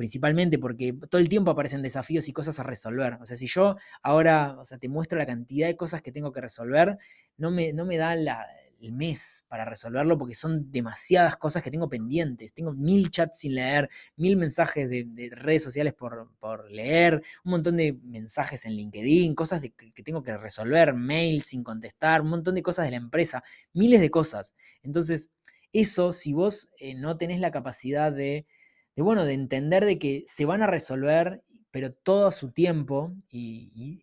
principalmente 0.03 0.59
porque 0.59 0.93
todo 1.09 1.21
el 1.21 1.29
tiempo 1.29 1.53
aparecen 1.53 1.81
desafíos 1.81 2.27
y 2.27 2.33
cosas 2.33 2.59
a 2.59 2.65
resolver. 2.65 3.19
O 3.21 3.27
sea, 3.27 3.37
si 3.37 3.47
yo 3.47 3.77
ahora, 4.03 4.57
o 4.59 4.65
sea, 4.65 4.77
te 4.77 4.89
muestro 4.89 5.17
la 5.17 5.27
cantidad 5.27 5.69
de 5.69 5.77
cosas 5.77 6.03
que 6.03 6.11
tengo 6.11 6.33
que 6.33 6.41
resolver, 6.41 6.99
no 7.37 7.53
me, 7.53 7.73
no 7.73 7.87
me 7.87 7.99
da 7.99 8.13
el 8.13 8.91
mes 8.91 9.47
para 9.49 9.65
resolverlo 9.65 10.19
porque 10.19 10.35
son 10.35 10.73
demasiadas 10.73 11.37
cosas 11.37 11.63
que 11.63 11.71
tengo 11.71 11.89
pendientes. 11.89 12.53
Tengo 12.53 12.73
mil 12.73 13.13
chats 13.13 13.39
sin 13.39 13.55
leer, 13.55 13.91
mil 14.17 14.37
mensajes 14.37 14.91
de, 14.91 15.07
redes 15.31 15.63
sociales 15.63 15.95
por, 15.95 16.69
leer, 16.69 17.23
un 17.45 17.53
montón 17.53 17.77
de 17.77 17.93
mensajes 18.03 18.67
en 18.67 18.73
LinkedIn, 18.73 19.37
cosas 19.37 19.61
que, 19.61 20.03
tengo 20.03 20.25
que 20.25 20.37
resolver, 20.37 20.95
mails 20.95 21.47
sin 21.47 21.63
contestar, 21.63 22.23
un 22.23 22.31
montón 22.31 22.57
de 22.57 22.63
cosas 22.65 22.87
de 22.87 22.91
la 22.91 22.97
empresa, 22.97 23.45
miles 23.73 24.01
de 24.01 24.11
cosas. 24.11 24.53
Entonces, 24.83 25.31
eso, 25.73 26.13
si 26.13 26.33
vos 26.33 26.73
eh, 26.79 26.97
no 26.97 27.17
tenés 27.17 27.39
la 27.39 27.53
capacidad 27.53 28.11
de 28.11 28.47
de 28.97 29.03
bueno, 29.03 29.25
de 29.25 29.35
entender 29.35 29.85
de 29.85 29.99
que 29.99 30.25
se 30.27 30.45
van 30.45 30.63
a 30.63 30.67
resolver, 30.67 31.43
pero 31.71 31.93
todo 31.93 32.27
a 32.27 32.33
su 32.33 32.53
tiempo, 32.53 33.15
y, 33.31 34.03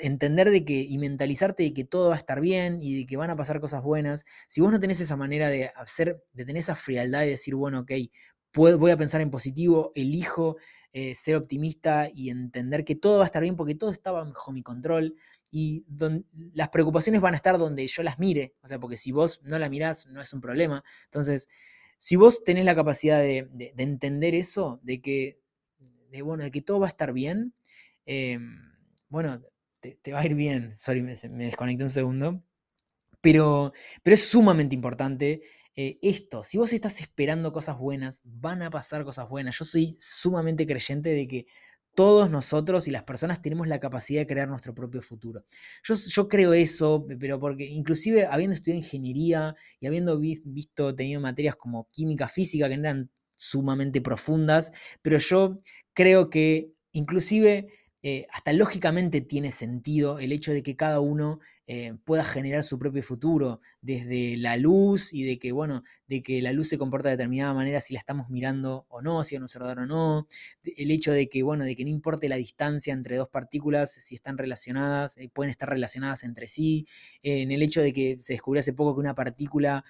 entender 0.00 0.50
de 0.50 0.64
que, 0.64 0.80
y 0.80 0.98
mentalizarte 0.98 1.62
de 1.62 1.72
que 1.72 1.84
todo 1.84 2.08
va 2.08 2.16
a 2.16 2.18
estar 2.18 2.40
bien 2.40 2.82
y 2.82 2.98
de 2.98 3.06
que 3.06 3.16
van 3.16 3.30
a 3.30 3.36
pasar 3.36 3.60
cosas 3.60 3.82
buenas, 3.82 4.24
si 4.48 4.60
vos 4.60 4.72
no 4.72 4.80
tenés 4.80 5.00
esa 5.00 5.16
manera 5.16 5.48
de 5.48 5.70
hacer, 5.76 6.22
de 6.32 6.44
tener 6.44 6.60
esa 6.60 6.74
frialdad 6.74 7.24
y 7.24 7.30
decir, 7.30 7.54
bueno, 7.54 7.80
ok, 7.80 7.92
voy 8.56 8.90
a 8.90 8.96
pensar 8.96 9.20
en 9.20 9.30
positivo, 9.30 9.92
elijo 9.94 10.56
eh, 10.92 11.14
ser 11.14 11.36
optimista 11.36 12.08
y 12.12 12.30
entender 12.30 12.84
que 12.84 12.96
todo 12.96 13.18
va 13.18 13.24
a 13.24 13.26
estar 13.26 13.42
bien 13.42 13.56
porque 13.56 13.74
todo 13.74 13.90
está 13.90 14.10
bajo 14.10 14.52
mi 14.52 14.62
control 14.62 15.14
y 15.50 15.84
las 16.54 16.70
preocupaciones 16.70 17.20
van 17.20 17.34
a 17.34 17.36
estar 17.36 17.58
donde 17.58 17.86
yo 17.86 18.02
las 18.02 18.18
mire, 18.18 18.54
o 18.62 18.68
sea, 18.68 18.78
porque 18.78 18.96
si 18.96 19.12
vos 19.12 19.40
no 19.42 19.58
las 19.58 19.70
mirás 19.70 20.06
no 20.06 20.20
es 20.20 20.32
un 20.32 20.40
problema. 20.40 20.82
Entonces, 21.04 21.48
si 21.98 22.16
vos 22.16 22.44
tenés 22.44 22.64
la 22.64 22.74
capacidad 22.74 23.20
de, 23.20 23.48
entender 23.76 24.34
eso, 24.34 24.80
de 24.82 25.00
que, 25.00 25.40
de, 26.10 26.22
bueno, 26.22 26.44
de 26.44 26.50
que 26.50 26.62
todo 26.62 26.80
va 26.80 26.86
a 26.86 26.90
estar 26.90 27.12
bien, 27.12 27.54
em, 28.04 28.60
bueno, 29.08 29.42
te, 29.80 30.12
va 30.12 30.20
a 30.20 30.26
ir 30.26 30.34
bien. 30.34 30.76
Sorry, 30.76 31.02
me, 31.02 31.14
desconecté 31.14 31.84
un 31.84 31.90
segundo. 31.90 32.42
Pero, 33.20 33.72
pero 34.02 34.14
es 34.14 34.28
sumamente 34.28 34.74
importante 34.74 35.42
eh, 35.74 35.98
esto. 36.02 36.44
Si 36.44 36.58
vos 36.58 36.72
estás 36.72 37.00
esperando 37.00 37.52
cosas 37.52 37.78
buenas, 37.78 38.22
van 38.24 38.62
a 38.62 38.70
pasar 38.70 39.04
cosas 39.04 39.28
buenas. 39.28 39.58
Yo 39.58 39.64
soy 39.64 39.96
sumamente 39.98 40.66
creyente 40.66 41.10
de 41.10 41.26
que 41.26 41.46
todos 41.96 42.30
nosotros 42.30 42.86
y 42.86 42.92
las 42.92 43.02
personas 43.02 43.42
tenemos 43.42 43.66
la 43.66 43.80
capacidad 43.80 44.20
de 44.20 44.26
crear 44.28 44.48
nuestro 44.48 44.74
propio 44.74 45.02
futuro. 45.02 45.44
Yo, 45.82 46.28
creo 46.28 46.52
eso, 46.52 47.06
pero 47.18 47.40
porque 47.40 47.64
inclusive 47.64 48.26
habiendo 48.26 48.54
estudiado 48.54 48.78
ingeniería 48.78 49.56
y 49.80 49.86
habiendo 49.88 50.20
visto, 50.20 50.94
tenido 50.94 51.20
materias 51.20 51.56
como 51.56 51.88
química, 51.90 52.28
física, 52.28 52.68
que 52.68 52.74
eran 52.74 53.10
sumamente 53.34 54.00
profundas, 54.00 54.72
pero 55.02 55.18
yo 55.18 55.60
creo 55.94 56.30
que 56.30 56.70
inclusive 56.92 57.66
eh, 58.08 58.28
hasta 58.30 58.52
lógicamente 58.52 59.20
tiene 59.20 59.50
sentido 59.50 60.20
el 60.20 60.30
hecho 60.30 60.52
de 60.52 60.62
que 60.62 60.76
cada 60.76 61.00
uno 61.00 61.40
eh, 61.66 61.94
pueda 62.04 62.22
generar 62.22 62.62
su 62.62 62.78
propio 62.78 63.02
futuro, 63.02 63.60
desde 63.80 64.36
la 64.36 64.56
luz 64.56 65.12
y 65.12 65.24
de 65.24 65.40
que, 65.40 65.50
bueno, 65.50 65.82
de 66.06 66.22
que 66.22 66.40
la 66.40 66.52
luz 66.52 66.68
se 66.68 66.78
comporta 66.78 67.08
de 67.08 67.16
determinada 67.16 67.52
manera 67.52 67.80
si 67.80 67.94
la 67.94 67.98
estamos 67.98 68.30
mirando 68.30 68.86
o 68.90 69.02
no, 69.02 69.24
si 69.24 69.34
es 69.34 69.40
un 69.40 69.46
observador 69.46 69.80
o 69.80 69.86
no, 69.86 70.28
el 70.62 70.92
hecho 70.92 71.10
de 71.10 71.28
que, 71.28 71.42
bueno, 71.42 71.64
de 71.64 71.74
que 71.74 71.82
no 71.82 71.90
importe 71.90 72.28
la 72.28 72.36
distancia 72.36 72.92
entre 72.92 73.16
dos 73.16 73.28
partículas, 73.28 73.90
si 73.94 74.14
están 74.14 74.38
relacionadas, 74.38 75.16
eh, 75.16 75.28
pueden 75.28 75.50
estar 75.50 75.68
relacionadas 75.68 76.22
entre 76.22 76.46
sí, 76.46 76.86
en 77.24 77.50
el 77.50 77.60
hecho 77.60 77.82
de 77.82 77.92
que 77.92 78.20
se 78.20 78.34
descubrió 78.34 78.60
hace 78.60 78.72
poco 78.72 78.94
que 78.94 79.00
una 79.00 79.16
partícula, 79.16 79.84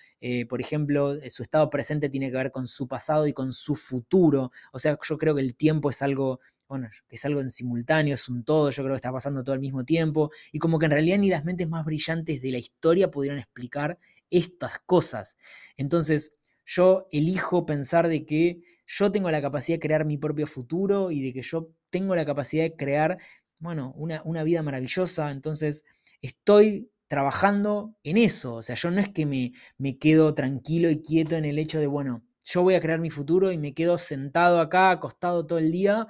por 0.49 0.62
ejemplo, 0.62 1.16
su 1.28 1.42
estado 1.42 1.68
presente 1.68 2.08
tiene 2.08 2.30
que 2.30 2.37
ver 2.38 2.50
con 2.50 2.66
su 2.66 2.88
pasado 2.88 3.26
y 3.26 3.35
con 3.35 3.52
su 3.52 3.75
futuro, 3.75 4.52
o 4.73 4.78
sea, 4.78 4.99
yo 5.06 5.18
creo 5.18 5.35
que 5.35 5.42
el 5.42 5.54
tiempo 5.54 5.90
es 5.90 6.00
algo 6.00 6.40
bueno, 6.68 6.88
que 7.08 7.16
es 7.16 7.25
algo 7.25 7.40
en 7.40 7.50
simultáneo, 7.50 8.14
es 8.14 8.28
un 8.28 8.44
todo, 8.44 8.70
yo 8.70 8.82
creo 8.82 8.94
que 8.94 8.96
está 8.96 9.12
pasando 9.12 9.44
todo 9.44 9.54
al 9.54 9.61
mismo 9.61 9.85
tiempo, 9.85 10.30
y 10.52 10.58
como 10.58 10.78
que 10.78 10.87
en 10.87 10.92
realidad 10.92 11.18
ni 11.18 11.28
las 11.28 11.44
mentes 11.44 11.68
más 11.68 11.85
brillantes 11.85 12.42
de 12.42 12.52
la 12.52 12.58
historia 12.58 13.11
pudieron 13.11 13.38
explicar 13.38 13.99
estas 14.30 14.78
cosas. 14.80 15.37
Entonces, 15.76 16.35
yo 16.64 17.06
elijo 17.12 17.64
pensar 17.66 18.08
de 18.08 18.26
que 18.26 18.61
yo 18.87 19.12
tengo 19.12 19.30
la 19.30 19.42
capacidad 19.42 19.76
de 19.76 19.80
crear 19.80 20.04
mi 20.04 20.18
propio 20.18 20.46
futuro 20.46 21.11
y 21.11 21.23
de 21.23 21.32
que 21.32 21.42
yo 21.42 21.70
tengo 21.90 22.14
la 22.16 22.25
capacidad 22.25 22.64
de 22.64 22.76
crear, 22.76 23.18
bueno, 23.58 23.92
una, 23.96 24.23
una 24.25 24.42
vida 24.42 24.62
maravillosa, 24.62 25.30
entonces 25.30 25.85
estoy 26.23 26.90
trabajando 27.08 27.96
en 28.02 28.16
eso, 28.16 28.56
o 28.56 28.62
sea, 28.62 28.75
yo 28.75 28.90
no 28.90 29.00
es 29.00 29.08
que 29.08 29.26
me, 29.26 29.52
me 29.78 29.96
quedo 29.99 30.35
tranquilo 30.35 30.90
y 30.90 31.02
quieto 31.02 31.37
en 31.37 31.44
el 31.44 31.58
hecho 31.58 31.78
de, 31.78 31.87
bueno, 31.87 32.25
yo 32.42 32.62
voy 32.62 32.75
a 32.75 32.80
crear 32.80 33.00
mi 33.00 33.11
futuro 33.11 33.52
y 33.52 33.58
me 33.58 33.75
quedo 33.75 33.99
sentado 33.99 34.61
acá, 34.61 34.90
acostado 34.90 35.46
todo 35.46 35.58
el 35.58 35.73
día 35.73 36.06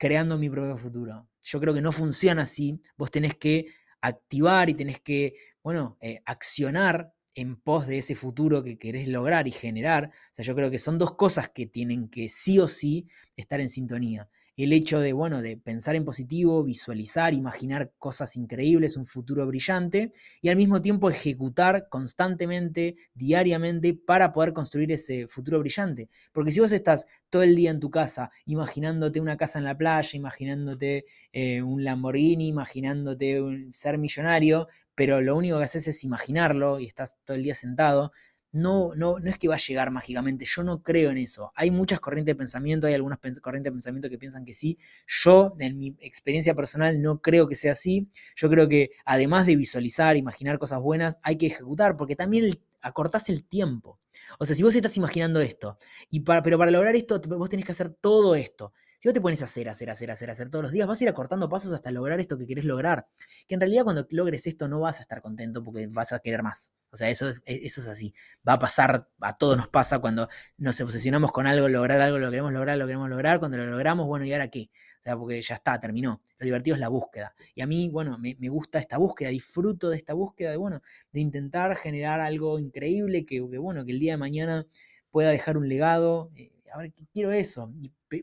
creando 0.00 0.38
mi 0.38 0.48
propio 0.48 0.78
futuro. 0.78 1.28
Yo 1.42 1.60
creo 1.60 1.74
que 1.74 1.82
no 1.82 1.92
funciona 1.92 2.42
así. 2.42 2.80
Vos 2.96 3.10
tenés 3.10 3.34
que 3.34 3.66
activar 4.00 4.70
y 4.70 4.74
tenés 4.74 4.98
que, 5.02 5.34
bueno, 5.62 5.98
eh, 6.00 6.22
accionar 6.24 7.12
en 7.34 7.56
pos 7.56 7.86
de 7.86 7.98
ese 7.98 8.14
futuro 8.14 8.64
que 8.64 8.78
querés 8.78 9.08
lograr 9.08 9.46
y 9.46 9.50
generar. 9.52 10.06
O 10.06 10.34
sea, 10.34 10.42
yo 10.42 10.54
creo 10.56 10.70
que 10.70 10.78
son 10.78 10.98
dos 10.98 11.16
cosas 11.16 11.50
que 11.50 11.66
tienen 11.66 12.08
que 12.08 12.30
sí 12.30 12.58
o 12.58 12.66
sí 12.66 13.08
estar 13.36 13.60
en 13.60 13.68
sintonía 13.68 14.30
el 14.64 14.72
hecho 14.72 15.00
de, 15.00 15.12
bueno, 15.12 15.42
de 15.42 15.56
pensar 15.56 15.96
en 15.96 16.04
positivo, 16.04 16.62
visualizar, 16.62 17.34
imaginar 17.34 17.92
cosas 17.98 18.36
increíbles, 18.36 18.96
un 18.96 19.06
futuro 19.06 19.46
brillante, 19.46 20.12
y 20.42 20.48
al 20.48 20.56
mismo 20.56 20.82
tiempo 20.82 21.10
ejecutar 21.10 21.88
constantemente, 21.88 22.96
diariamente, 23.14 23.94
para 23.94 24.32
poder 24.32 24.52
construir 24.52 24.92
ese 24.92 25.26
futuro 25.28 25.60
brillante. 25.60 26.08
Porque 26.32 26.50
si 26.50 26.60
vos 26.60 26.72
estás 26.72 27.06
todo 27.28 27.42
el 27.42 27.54
día 27.54 27.70
en 27.70 27.80
tu 27.80 27.90
casa, 27.90 28.30
imaginándote 28.44 29.20
una 29.20 29.36
casa 29.36 29.58
en 29.58 29.64
la 29.64 29.76
playa, 29.76 30.10
imaginándote 30.16 31.04
eh, 31.32 31.62
un 31.62 31.84
Lamborghini, 31.84 32.48
imaginándote 32.48 33.40
un, 33.40 33.72
ser 33.72 33.98
millonario, 33.98 34.68
pero 34.94 35.20
lo 35.20 35.36
único 35.36 35.58
que 35.58 35.64
haces 35.64 35.88
es 35.88 36.04
imaginarlo 36.04 36.78
y 36.80 36.86
estás 36.86 37.16
todo 37.24 37.36
el 37.36 37.42
día 37.42 37.54
sentado, 37.54 38.12
no, 38.52 38.94
no, 38.96 39.18
no 39.18 39.30
es 39.30 39.38
que 39.38 39.48
va 39.48 39.54
a 39.54 39.58
llegar 39.58 39.90
mágicamente, 39.90 40.44
yo 40.44 40.62
no 40.64 40.82
creo 40.82 41.10
en 41.10 41.18
eso. 41.18 41.52
Hay 41.54 41.70
muchas 41.70 42.00
corrientes 42.00 42.34
de 42.34 42.38
pensamiento, 42.38 42.86
hay 42.86 42.94
algunas 42.94 43.18
corrientes 43.40 43.70
de 43.70 43.72
pensamiento 43.72 44.10
que 44.10 44.18
piensan 44.18 44.44
que 44.44 44.52
sí. 44.52 44.78
Yo, 45.06 45.54
en 45.58 45.78
mi 45.78 45.96
experiencia 46.00 46.54
personal, 46.54 47.00
no 47.00 47.20
creo 47.20 47.48
que 47.48 47.54
sea 47.54 47.72
así. 47.72 48.08
Yo 48.36 48.50
creo 48.50 48.68
que 48.68 48.90
además 49.04 49.46
de 49.46 49.56
visualizar, 49.56 50.16
imaginar 50.16 50.58
cosas 50.58 50.80
buenas, 50.80 51.18
hay 51.22 51.36
que 51.38 51.46
ejecutar, 51.46 51.96
porque 51.96 52.16
también 52.16 52.50
acortás 52.80 53.28
el 53.28 53.44
tiempo. 53.44 53.98
O 54.38 54.46
sea, 54.46 54.56
si 54.56 54.62
vos 54.62 54.74
estás 54.74 54.96
imaginando 54.96 55.40
esto, 55.40 55.78
y 56.10 56.20
para, 56.20 56.42
pero 56.42 56.58
para 56.58 56.70
lograr 56.70 56.96
esto, 56.96 57.20
vos 57.20 57.48
tenés 57.48 57.64
que 57.66 57.72
hacer 57.72 57.90
todo 57.90 58.34
esto. 58.34 58.72
Si 59.00 59.08
vos 59.08 59.14
te 59.14 59.20
pones 59.22 59.40
a 59.40 59.46
hacer, 59.46 59.66
hacer, 59.66 59.88
hacer, 59.88 60.10
hacer, 60.10 60.28
hacer 60.28 60.50
todos 60.50 60.62
los 60.62 60.72
días, 60.72 60.86
vas 60.86 61.00
a 61.00 61.04
ir 61.04 61.08
acortando 61.08 61.48
pasos 61.48 61.72
hasta 61.72 61.90
lograr 61.90 62.20
esto 62.20 62.36
que 62.36 62.46
querés 62.46 62.66
lograr. 62.66 63.06
Que 63.48 63.54
en 63.54 63.60
realidad 63.62 63.84
cuando 63.84 64.06
logres 64.10 64.46
esto 64.46 64.68
no 64.68 64.80
vas 64.80 64.98
a 64.98 65.02
estar 65.02 65.22
contento 65.22 65.64
porque 65.64 65.86
vas 65.86 66.12
a 66.12 66.18
querer 66.18 66.42
más. 66.42 66.74
O 66.90 66.98
sea, 66.98 67.08
eso, 67.08 67.30
e, 67.46 67.60
eso 67.64 67.80
es 67.80 67.88
así. 67.88 68.12
Va 68.46 68.54
a 68.54 68.58
pasar, 68.58 69.08
a 69.20 69.38
todos 69.38 69.56
nos 69.56 69.68
pasa 69.68 70.00
cuando 70.00 70.28
nos 70.58 70.78
obsesionamos 70.82 71.32
con 71.32 71.46
algo, 71.46 71.66
lograr 71.70 72.02
algo, 72.02 72.18
lo 72.18 72.28
queremos 72.30 72.52
lograr, 72.52 72.76
lo 72.76 72.86
queremos 72.86 73.08
lograr. 73.08 73.38
Cuando 73.38 73.56
lo 73.56 73.64
logramos, 73.64 74.06
bueno, 74.06 74.26
¿y 74.26 74.34
ahora 74.34 74.48
qué? 74.48 74.70
O 75.00 75.02
sea, 75.02 75.16
porque 75.16 75.40
ya 75.40 75.54
está, 75.54 75.80
terminó. 75.80 76.20
Lo 76.38 76.44
divertido 76.44 76.74
es 76.74 76.80
la 76.80 76.88
búsqueda. 76.88 77.34
Y 77.54 77.62
a 77.62 77.66
mí, 77.66 77.88
bueno, 77.88 78.18
me, 78.18 78.34
gusta 78.50 78.78
esta 78.78 78.98
búsqueda, 78.98 79.30
disfruto 79.30 79.88
de 79.88 79.96
esta 79.96 80.12
búsqueda, 80.12 80.50
de, 80.50 80.58
bueno, 80.58 80.82
de 81.10 81.20
intentar 81.20 81.74
generar 81.74 82.20
algo 82.20 82.58
increíble 82.58 83.24
que, 83.24 83.40
bueno, 83.40 83.86
que 83.86 83.92
el 83.92 83.98
día 83.98 84.12
de 84.12 84.18
mañana 84.18 84.66
pueda 85.10 85.30
dejar 85.30 85.56
un 85.56 85.70
legado. 85.70 86.30
A 86.72 86.78
ver, 86.78 86.92
quiero 87.12 87.32
eso. 87.32 87.72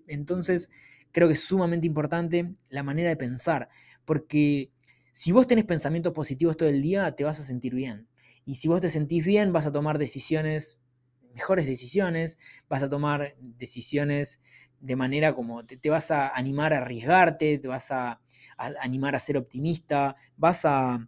Entonces, 0.08 0.70
creo 1.12 1.28
que 1.28 1.34
es 1.34 1.44
sumamente 1.44 1.88
importante 1.88 2.54
la 2.70 2.84
manera 2.84 3.10
de 3.10 3.16
pensar, 3.16 3.70
porque 4.06 4.72
si 5.12 5.32
vos 5.32 5.48
tenés 5.48 5.66
pensamientos 5.66 6.14
positivos 6.14 6.58
todo 6.58 6.70
el 6.70 6.82
día, 6.82 7.16
te 7.16 7.24
vas 7.24 7.40
a 7.40 7.44
sentir 7.44 7.74
bien. 7.74 8.08
Y 8.46 8.56
si 8.56 8.68
vos 8.68 8.82
te 8.82 8.90
sentís 8.90 9.26
bien, 9.26 9.52
vas 9.52 9.66
a 9.66 9.72
tomar 9.72 9.98
decisiones, 9.98 10.80
mejores 11.34 11.66
decisiones, 11.66 12.40
vas 12.70 12.84
a 12.84 12.90
tomar 12.90 13.36
decisiones 13.40 14.42
de 14.80 14.96
manera 14.96 15.34
como 15.34 15.66
te, 15.66 15.90
vas 15.90 16.12
a 16.12 16.30
animar 16.30 16.74
a 16.74 16.80
arriesgarte, 16.80 17.58
te 17.58 17.68
vas 17.68 17.92
a, 17.92 18.22
animar 18.58 19.16
a 19.16 19.20
ser 19.20 19.38
optimista, 19.38 20.16
vas 20.36 20.66
a 20.66 21.08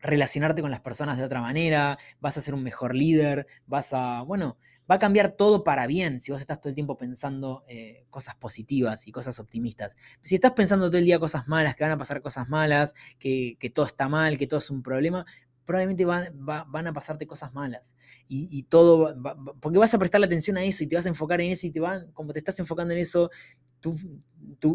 relacionarte 0.00 0.62
con 0.62 0.70
las 0.70 0.80
personas 0.80 1.18
de 1.18 1.24
otra 1.24 1.40
manera, 1.40 1.98
vas 2.20 2.36
a 2.36 2.40
ser 2.40 2.54
un 2.54 2.62
mejor 2.62 2.94
líder, 2.94 3.46
vas 3.66 3.92
a, 3.92 4.22
bueno, 4.22 4.58
va 4.90 4.96
a 4.96 4.98
cambiar 4.98 5.32
todo 5.32 5.64
para 5.64 5.86
bien 5.86 6.20
si 6.20 6.32
vos 6.32 6.40
estás 6.40 6.60
todo 6.60 6.68
el 6.70 6.74
tiempo 6.74 6.96
pensando 6.96 7.64
eh, 7.68 8.04
cosas 8.10 8.36
positivas 8.36 9.06
y 9.06 9.12
cosas 9.12 9.38
optimistas. 9.40 9.96
Si 10.22 10.34
estás 10.34 10.52
pensando 10.52 10.88
todo 10.88 10.98
el 10.98 11.04
día 11.04 11.18
cosas 11.18 11.48
malas, 11.48 11.76
que 11.76 11.84
van 11.84 11.92
a 11.92 11.98
pasar 11.98 12.22
cosas 12.22 12.48
malas, 12.48 12.94
que, 13.18 13.56
todo 13.74 13.86
está 13.86 14.08
mal, 14.08 14.38
que 14.38 14.46
todo 14.46 14.58
es 14.58 14.70
un 14.70 14.82
problema, 14.82 15.26
probablemente 15.64 16.04
van 16.04 16.86
a 16.86 16.92
pasarte 16.92 17.26
cosas 17.26 17.52
malas. 17.52 17.94
Y, 18.28 18.62
todo, 18.64 19.14
porque 19.60 19.78
vas 19.78 19.92
a 19.92 19.98
prestar 19.98 20.20
la 20.20 20.26
atención 20.26 20.56
a 20.56 20.64
eso 20.64 20.84
y 20.84 20.86
te 20.86 20.96
vas 20.96 21.06
a 21.06 21.10
enfocar 21.10 21.40
en 21.40 21.50
eso 21.50 21.66
y 21.66 21.70
te 21.72 21.80
van, 21.80 22.12
como 22.12 22.32
te 22.32 22.38
estás 22.38 22.58
enfocando 22.60 22.94
en 22.94 23.00
eso, 23.00 23.30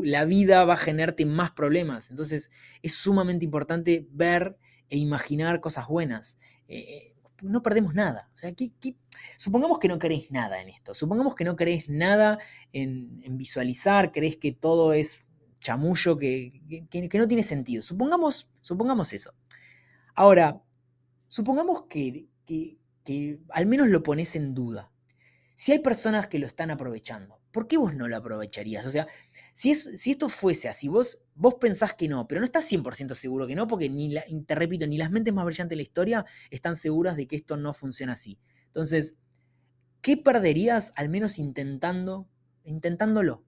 la 0.03 0.25
vida 0.25 0.65
va 0.65 0.73
a 0.73 0.77
generarte 0.77 1.25
más 1.25 1.51
problemas. 1.51 2.11
Entonces 2.11 2.51
es 2.83 2.93
sumamente 2.93 3.45
importante 3.45 4.07
ver 4.11 4.57
e 4.89 4.97
imaginar 4.97 5.61
cosas 5.61 5.87
buenas. 5.87 6.37
Eh, 6.67 6.79
eh, 6.79 7.10
no 7.41 7.63
perdemos 7.63 7.93
nada. 7.93 8.29
O 8.33 8.37
sea, 8.37 8.53
supongamos 9.37 9.79
que 9.79 9.87
no 9.87 9.99
queréis 9.99 10.31
nada 10.31 10.61
en 10.61 10.69
esto. 10.69 10.93
Supongamos 10.93 11.35
que 11.35 11.43
no 11.43 11.55
queréis 11.55 11.89
nada 11.89 12.39
en, 12.71 13.21
visualizar, 13.37 14.11
creéis 14.11 14.37
que 14.37 14.51
todo 14.51 14.93
es 14.93 15.25
chamullo, 15.59 16.17
que, 16.17 16.61
no 17.13 17.27
tiene 17.27 17.43
sentido. 17.43 17.83
Supongamos, 17.83 18.49
supongamos 18.61 19.13
eso. 19.13 19.33
Ahora, 20.15 20.61
supongamos 21.27 21.83
que, 21.89 22.27
que 22.45 23.39
al 23.49 23.65
menos 23.65 23.89
lo 23.89 24.03
pones 24.03 24.35
en 24.35 24.53
duda. 24.53 24.91
Si 25.55 25.71
hay 25.71 25.79
personas 25.79 26.27
que 26.27 26.39
lo 26.39 26.47
están 26.47 26.71
aprovechando, 26.71 27.40
¿por 27.51 27.67
qué 27.67 27.77
vos 27.77 27.93
no 27.93 28.07
lo 28.07 28.15
aprovecharías? 28.17 28.85
O 28.85 28.89
sea, 28.89 29.07
si, 29.53 29.71
esto 29.71 30.29
fuese 30.29 30.69
así, 30.69 30.87
vos, 30.87 31.21
vos 31.35 31.55
pensás 31.55 31.93
que 31.93 32.07
no, 32.07 32.27
pero 32.27 32.41
no 32.41 32.45
estás 32.45 32.65
100% 32.71 33.15
seguro 33.15 33.47
que 33.47 33.55
no, 33.55 33.67
porque 33.67 33.89
ni 33.89 34.15
te 34.45 34.55
repito, 34.55 34.87
ni 34.87 34.97
las 34.97 35.11
mentes 35.11 35.33
más 35.33 35.45
brillantes 35.45 35.71
de 35.71 35.75
la 35.77 35.81
historia 35.81 36.25
están 36.49 36.75
seguras 36.75 37.15
de 37.17 37.27
que 37.27 37.35
esto 37.35 37.57
no 37.57 37.73
funciona 37.73 38.13
así. 38.13 38.39
Entonces, 38.67 39.17
¿qué 40.01 40.17
perderías 40.17 40.93
al 40.95 41.09
menos 41.09 41.39
intentando, 41.39 42.27
intentándolo? 42.63 43.45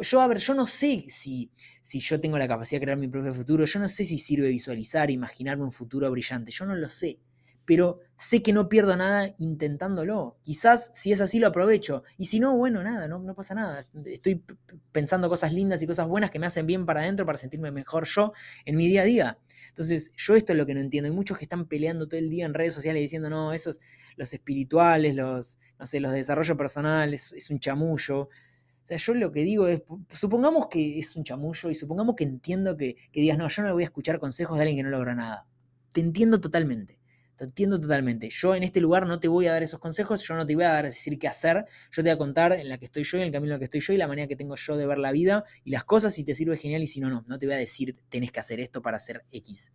yo, 0.00 0.22
a 0.22 0.26
ver, 0.26 0.38
yo 0.38 0.54
no 0.54 0.66
sé 0.66 1.04
si, 1.08 1.52
si 1.82 2.00
yo 2.00 2.18
tengo 2.18 2.38
la 2.38 2.48
capacidad 2.48 2.80
de 2.80 2.86
crear 2.86 2.98
mi 2.98 3.08
propio 3.08 3.34
futuro, 3.34 3.66
yo 3.66 3.80
no 3.80 3.88
sé 3.88 4.06
si 4.06 4.18
sirve 4.18 4.48
visualizar, 4.48 5.10
imaginarme 5.10 5.64
un 5.64 5.72
futuro 5.72 6.10
brillante, 6.10 6.50
yo 6.52 6.64
no 6.64 6.74
lo 6.74 6.88
sé 6.88 7.20
pero 7.64 8.00
sé 8.16 8.42
que 8.42 8.52
no 8.52 8.68
pierdo 8.68 8.96
nada 8.96 9.34
intentándolo. 9.38 10.36
Quizás 10.42 10.90
si 10.94 11.12
es 11.12 11.20
así 11.20 11.38
lo 11.38 11.48
aprovecho. 11.48 12.04
Y 12.18 12.26
si 12.26 12.40
no, 12.40 12.56
bueno, 12.56 12.82
nada, 12.82 13.08
no, 13.08 13.34
pasa 13.34 13.54
nada. 13.54 13.86
Estoy 14.04 14.42
pensando 14.92 15.28
cosas 15.28 15.52
lindas 15.52 15.82
y 15.82 15.86
cosas 15.86 16.08
buenas 16.08 16.30
que 16.30 16.38
me 16.38 16.46
hacen 16.46 16.66
bien 16.66 16.86
para 16.86 17.00
adentro, 17.00 17.26
para 17.26 17.38
sentirme 17.38 17.70
mejor 17.70 18.06
yo 18.06 18.32
en 18.64 18.76
mi 18.76 18.86
día 18.86 19.02
a 19.02 19.04
día. 19.04 19.38
Entonces, 19.68 20.12
yo 20.16 20.36
esto 20.36 20.52
es 20.52 20.58
lo 20.58 20.66
que 20.66 20.74
no 20.74 20.80
entiendo. 20.80 21.08
Hay 21.08 21.14
muchos 21.14 21.38
que 21.38 21.44
están 21.44 21.66
peleando 21.66 22.06
todo 22.06 22.18
el 22.18 22.30
día 22.30 22.46
en 22.46 22.54
redes 22.54 22.74
sociales 22.74 23.00
diciendo, 23.00 23.28
no, 23.28 23.52
esos, 23.52 23.80
los 24.16 24.32
espirituales, 24.32 25.14
los, 25.16 25.58
no 25.78 25.86
sé, 25.86 26.00
los 26.00 26.12
de 26.12 26.18
desarrollo 26.18 26.56
personal, 26.56 27.12
es, 27.12 27.50
un 27.50 27.58
chamullo. 27.58 28.20
O 28.22 28.86
sea, 28.86 28.98
yo 28.98 29.14
lo 29.14 29.32
que 29.32 29.40
digo 29.40 29.66
es, 29.66 29.82
supongamos 30.12 30.68
que 30.68 30.98
es 30.98 31.16
un 31.16 31.24
chamullo 31.24 31.70
y 31.70 31.74
supongamos 31.74 32.14
que 32.14 32.24
entiendo 32.24 32.76
que, 32.76 32.96
que 33.10 33.20
digas, 33.20 33.38
no, 33.38 33.48
yo 33.48 33.62
no 33.62 33.72
voy 33.72 33.82
a 33.82 33.86
escuchar 33.86 34.20
consejos 34.20 34.58
de 34.58 34.62
alguien 34.62 34.78
que 34.78 34.82
no 34.84 34.90
logra 34.90 35.14
nada. 35.14 35.46
Te 35.92 36.00
entiendo 36.00 36.40
totalmente 36.40 36.98
Te 37.36 37.44
entiendo 37.44 37.80
totalmente. 37.80 38.28
Yo 38.30 38.54
en 38.54 38.62
este 38.62 38.80
lugar 38.80 39.06
no 39.08 39.18
te 39.18 39.26
voy 39.26 39.48
a 39.48 39.52
dar 39.52 39.62
esos 39.64 39.80
consejos, 39.80 40.22
yo 40.22 40.36
no 40.36 40.46
te 40.46 40.54
voy 40.54 40.64
a 40.64 40.82
decir 40.82 41.18
qué 41.18 41.26
hacer, 41.26 41.64
yo 41.90 42.02
te 42.02 42.02
voy 42.02 42.10
a 42.10 42.18
contar 42.18 42.52
en 42.52 42.68
la 42.68 42.78
que 42.78 42.84
estoy 42.84 43.02
yo, 43.02 43.18
en 43.18 43.24
el 43.24 43.32
camino 43.32 43.52
en 43.52 43.54
el 43.54 43.58
que 43.58 43.64
estoy 43.64 43.80
yo 43.80 43.92
y 43.92 43.96
la 43.96 44.06
manera 44.06 44.28
que 44.28 44.36
tengo 44.36 44.54
yo 44.54 44.76
de 44.76 44.86
ver 44.86 44.98
la 44.98 45.10
vida 45.10 45.44
y 45.64 45.70
las 45.70 45.82
cosas, 45.84 46.14
si 46.14 46.22
te 46.22 46.36
sirve 46.36 46.56
genial 46.56 46.82
y 46.84 46.86
si 46.86 47.00
no, 47.00 47.10
no. 47.10 47.24
No 47.26 47.38
te 47.38 47.46
voy 47.46 47.56
a 47.56 47.58
decir 47.58 47.96
tenés 48.08 48.30
que 48.30 48.38
hacer 48.38 48.60
esto 48.60 48.82
para 48.82 48.98
hacer 48.98 49.24
X. 49.32 49.72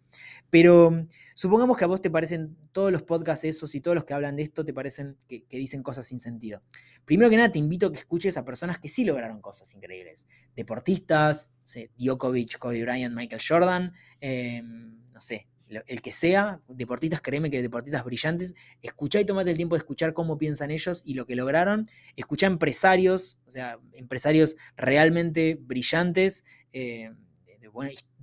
Pero 0.50 0.92
mm, 0.92 1.10
supongamos 1.36 1.78
que 1.78 1.84
a 1.84 1.88
vos 1.88 2.01
te 2.01 2.10
parecen 2.10 2.56
todos 2.72 2.94
los 2.94 3.01
podcasts 3.04 3.44
esos 3.44 3.75
y 3.75 3.82
todos 3.82 3.96
los 3.96 4.06
que 4.06 4.13
hablan 4.13 4.38
de 4.38 4.44
esto 4.44 4.63
te 4.63 4.74
parecen 4.74 5.18
que, 5.28 5.46
dicen 5.50 5.84
cosas 5.84 6.08
sin 6.08 6.22
sentido. 6.22 6.62
Primero 7.04 7.30
que 7.30 7.36
nada, 7.36 7.51
te 7.51 7.60
invito 7.60 7.88
a 7.88 7.92
que 7.92 8.00
escuches 8.00 8.38
a 8.38 8.46
personas 8.46 8.78
que 8.78 8.88
sí 8.88 9.04
lograron 9.04 9.42
cosas 9.42 9.74
increíbles. 9.75 10.30
Deportistas, 10.56 11.51
no 11.63 11.68
sé, 11.68 11.92
Djokovic, 11.98 12.58
Kobe 12.58 12.84
Bryant, 12.84 13.13
Michael 13.13 13.42
Jordan, 13.46 13.94
em, 14.22 15.12
no 15.12 15.20
sé, 15.20 15.49
el 15.69 16.01
que 16.01 16.11
sea, 16.11 16.61
deportistas, 16.67 17.21
créeme 17.21 17.51
que 17.51 17.61
deportistas 17.61 18.03
brillantes, 18.03 18.55
escuchá 18.81 19.19
y 19.19 19.25
tomate 19.25 19.51
el 19.51 19.57
tiempo 19.57 19.75
de 19.75 19.79
escuchar 19.79 20.13
cómo 20.13 20.38
piensan 20.38 20.71
ellos 20.71 21.03
y 21.05 21.13
lo 21.13 21.25
que 21.25 21.35
lograron. 21.35 21.88
Escuchá 22.15 22.47
empresarios, 22.47 23.38
o 23.45 23.51
sea, 23.51 23.79
empresarios 23.93 24.57
realmente 24.75 25.59
brillantes, 25.61 26.45
eh, 26.73 27.11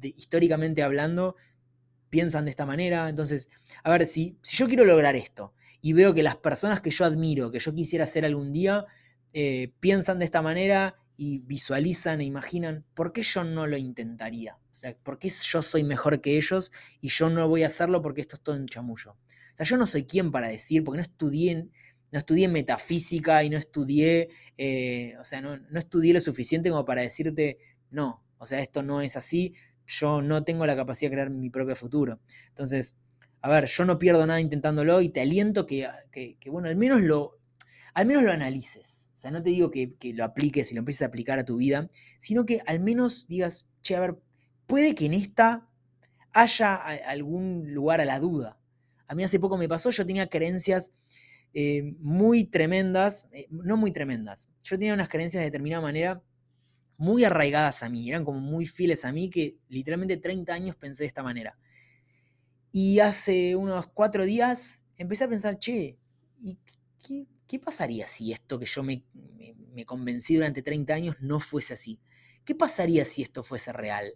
históricamente 0.02 0.82
hablando, 0.82 1.36
piensan 2.10 2.44
de 2.44 2.50
esta 2.50 2.66
manera. 2.66 3.08
Entonces, 3.08 3.48
a 3.82 3.90
ver, 3.90 4.06
si, 4.06 4.38
si 4.42 4.56
yo 4.56 4.66
quiero 4.66 4.84
lograr 4.84 5.16
esto 5.16 5.54
y 5.80 5.92
veo 5.92 6.14
que 6.14 6.22
las 6.22 6.36
personas 6.36 6.80
que 6.80 6.90
yo 6.90 7.04
admiro, 7.04 7.50
que 7.50 7.60
yo 7.60 7.74
quisiera 7.74 8.04
hacer 8.04 8.24
algún 8.24 8.52
día, 8.52 8.86
eh, 9.32 9.72
piensan 9.80 10.18
de 10.18 10.24
esta 10.24 10.42
manera 10.42 10.96
y 11.16 11.38
visualizan 11.40 12.20
e 12.20 12.24
imaginan, 12.24 12.84
¿por 12.94 13.12
qué 13.12 13.22
yo 13.22 13.44
no 13.44 13.66
lo 13.66 13.76
intentaría? 13.76 14.56
O 14.70 14.74
sea, 14.74 14.94
¿por 15.02 15.18
qué 15.18 15.30
yo 15.30 15.62
soy 15.62 15.82
mejor 15.82 16.20
que 16.20 16.36
ellos 16.36 16.72
y 17.00 17.08
yo 17.08 17.30
no 17.30 17.48
voy 17.48 17.62
a 17.62 17.68
hacerlo 17.68 18.02
porque 18.02 18.20
esto 18.20 18.36
es 18.36 18.42
todo 18.42 18.56
un 18.56 18.66
chamullo? 18.66 19.12
O 19.12 19.56
sea, 19.56 19.64
yo 19.64 19.76
no 19.78 19.86
soy 19.86 20.04
quien 20.04 20.30
para 20.30 20.48
decir, 20.48 20.84
porque 20.84 20.98
no 20.98 21.02
estudié, 21.02 21.68
no 22.12 22.18
estudié 22.18 22.48
metafísica 22.48 23.42
y 23.42 23.48
no 23.48 23.56
estudié, 23.56 24.28
eh, 24.58 25.14
o 25.18 25.24
sea, 25.24 25.40
no, 25.40 25.56
no 25.56 25.78
estudié 25.78 26.12
lo 26.12 26.20
suficiente 26.20 26.68
como 26.68 26.84
para 26.84 27.00
decirte, 27.00 27.58
no, 27.90 28.22
o 28.36 28.44
sea, 28.44 28.60
esto 28.60 28.82
no 28.82 29.00
es 29.00 29.16
así, 29.16 29.54
yo 29.86 30.20
no 30.20 30.44
tengo 30.44 30.66
la 30.66 30.76
capacidad 30.76 31.10
de 31.10 31.16
crear 31.16 31.30
mi 31.30 31.48
propio 31.48 31.74
futuro. 31.74 32.20
Entonces, 32.48 32.96
a 33.40 33.48
ver, 33.48 33.66
yo 33.66 33.84
no 33.86 33.98
pierdo 33.98 34.26
nada 34.26 34.40
intentándolo 34.40 35.00
y 35.00 35.08
te 35.08 35.22
aliento 35.22 35.66
que, 35.66 35.88
que, 36.10 36.36
que 36.38 36.50
bueno, 36.50 36.68
al 36.68 36.76
menos 36.76 37.00
lo, 37.00 37.38
al 37.96 38.04
menos 38.04 38.24
lo 38.24 38.30
analices. 38.30 39.10
O 39.14 39.16
sea, 39.16 39.30
no 39.30 39.42
te 39.42 39.48
digo 39.48 39.70
que, 39.70 39.96
lo 40.12 40.22
apliques 40.22 40.70
y 40.70 40.74
lo 40.74 40.80
empieces 40.80 41.00
a 41.00 41.06
aplicar 41.06 41.38
a 41.38 41.46
tu 41.46 41.56
vida, 41.56 41.88
sino 42.18 42.44
que 42.44 42.60
al 42.66 42.78
menos 42.78 43.26
digas, 43.26 43.66
che, 43.80 43.96
a 43.96 44.00
ver, 44.00 44.18
puede 44.66 44.94
que 44.94 45.06
en 45.06 45.14
esta 45.14 45.66
haya 46.34 46.74
algún 46.74 47.72
lugar 47.72 48.02
a 48.02 48.04
la 48.04 48.20
duda. 48.20 48.60
A 49.08 49.14
mí 49.14 49.24
hace 49.24 49.40
poco 49.40 49.56
me 49.56 49.66
pasó, 49.66 49.90
yo 49.90 50.04
tenía 50.04 50.28
creencias 50.28 50.92
eh, 51.54 51.94
muy 51.98 52.44
tremendas, 52.44 53.30
eh, 53.32 53.46
no 53.48 53.78
muy 53.78 53.92
tremendas, 53.92 54.50
yo 54.62 54.76
tenía 54.76 54.92
unas 54.92 55.08
creencias 55.08 55.40
de 55.40 55.46
determinada 55.46 55.80
manera 55.80 56.22
muy 56.98 57.24
arraigadas 57.24 57.82
a 57.82 57.88
mí, 57.88 58.10
eran 58.10 58.26
como 58.26 58.40
muy 58.40 58.66
fieles 58.66 59.06
a 59.06 59.12
mí, 59.12 59.30
que 59.30 59.56
literalmente 59.70 60.18
30 60.18 60.52
años 60.52 60.76
pensé 60.76 61.04
de 61.04 61.08
esta 61.08 61.22
manera. 61.22 61.56
Y 62.72 62.98
hace 62.98 63.56
unos 63.56 63.86
cuatro 63.86 64.26
días 64.26 64.82
empecé 64.98 65.24
a 65.24 65.28
pensar, 65.28 65.58
che, 65.58 65.96
¿y 66.42 66.58
qué, 67.00 67.26
¿qué 67.46 67.58
pasaría 67.58 68.08
si 68.08 68.32
esto 68.32 68.58
que 68.58 68.66
yo 68.66 68.82
me, 68.82 69.02
convencí 69.84 70.34
durante 70.34 70.62
30 70.62 70.94
años 70.94 71.16
no 71.20 71.40
fuese 71.40 71.74
así? 71.74 72.00
¿Qué 72.44 72.54
pasaría 72.54 73.04
si 73.04 73.22
esto 73.22 73.42
fuese 73.42 73.72
real? 73.72 74.14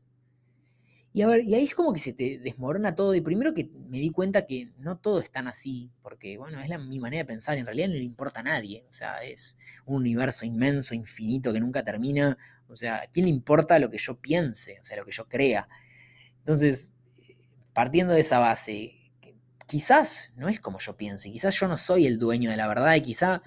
Y, 1.12 1.22
a 1.22 1.26
ver, 1.26 1.42
y 1.42 1.54
ahí 1.56 1.64
es 1.64 1.74
como 1.74 1.92
que 1.92 1.98
se 1.98 2.12
te 2.12 2.38
desmorona 2.38 2.94
todo. 2.94 3.14
Y 3.16 3.20
primero 3.20 3.52
que 3.52 3.68
me 3.88 3.98
di 3.98 4.10
cuenta 4.10 4.46
que 4.46 4.72
no 4.78 4.98
todo 4.98 5.18
es 5.18 5.30
tan 5.30 5.48
así, 5.48 5.90
porque 6.02 6.38
bueno, 6.38 6.60
es 6.60 6.68
la, 6.68 6.78
mi 6.78 7.00
manera 7.00 7.24
de 7.24 7.26
pensar. 7.26 7.58
En 7.58 7.66
realidad 7.66 7.88
no 7.88 7.94
le 7.94 8.04
importa 8.04 8.40
a 8.40 8.44
nadie. 8.44 8.86
O 8.88 8.92
sea, 8.92 9.24
es 9.24 9.56
un 9.86 9.96
universo 9.96 10.46
inmenso, 10.46 10.94
infinito, 10.94 11.52
que 11.52 11.58
nunca 11.58 11.84
termina. 11.84 12.38
O 12.68 12.76
sea, 12.76 13.02
¿a 13.02 13.06
quién 13.08 13.26
le 13.26 13.30
importa 13.30 13.80
lo 13.80 13.90
que 13.90 13.98
yo 13.98 14.20
piense? 14.20 14.78
O 14.80 14.84
sea, 14.84 14.98
lo 14.98 15.04
que 15.04 15.10
yo 15.10 15.26
crea. 15.28 15.68
Entonces, 16.38 16.94
partiendo 17.72 18.14
de 18.14 18.20
esa 18.20 18.38
base, 18.38 18.99
quizás 19.70 20.32
no 20.34 20.48
es 20.48 20.58
como 20.58 20.80
yo 20.80 20.96
pienso, 20.96 21.28
y 21.28 21.30
quizás 21.30 21.54
yo 21.54 21.68
no 21.68 21.78
soy 21.78 22.04
el 22.04 22.18
dueño 22.18 22.50
de 22.50 22.56
la 22.56 22.66
verdad, 22.66 22.96
y 22.96 23.02
quizás 23.02 23.40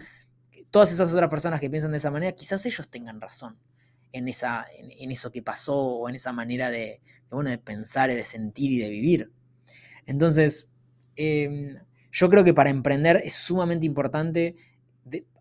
todas 0.71 0.89
esas 0.89 1.13
otras 1.13 1.29
personas 1.29 1.59
que 1.59 1.69
piensan 1.69 1.91
de 1.91 1.97
esa 1.97 2.11
manera, 2.11 2.31
quizás 2.31 2.65
ellos 2.65 2.87
tengan 2.87 3.19
razón 3.19 3.57
en, 4.13 4.29
esa, 4.29 4.65
en, 4.73 5.11
eso 5.11 5.33
que 5.33 5.41
pasó 5.41 5.75
o 5.75 6.07
en 6.07 6.15
esa 6.15 6.31
manera 6.31 6.71
de, 6.71 7.01
bueno, 7.29 7.49
de 7.49 7.57
pensar 7.57 8.09
de 8.09 8.23
sentir 8.23 8.71
y 8.71 8.77
de 8.77 8.89
vivir. 8.89 9.31
Entonces, 10.05 10.71
em, 11.17 11.79
yo 12.09 12.29
creo 12.29 12.45
que 12.45 12.53
para 12.53 12.69
emprender 12.69 13.21
es 13.25 13.33
sumamente 13.33 13.85
importante 13.85 14.55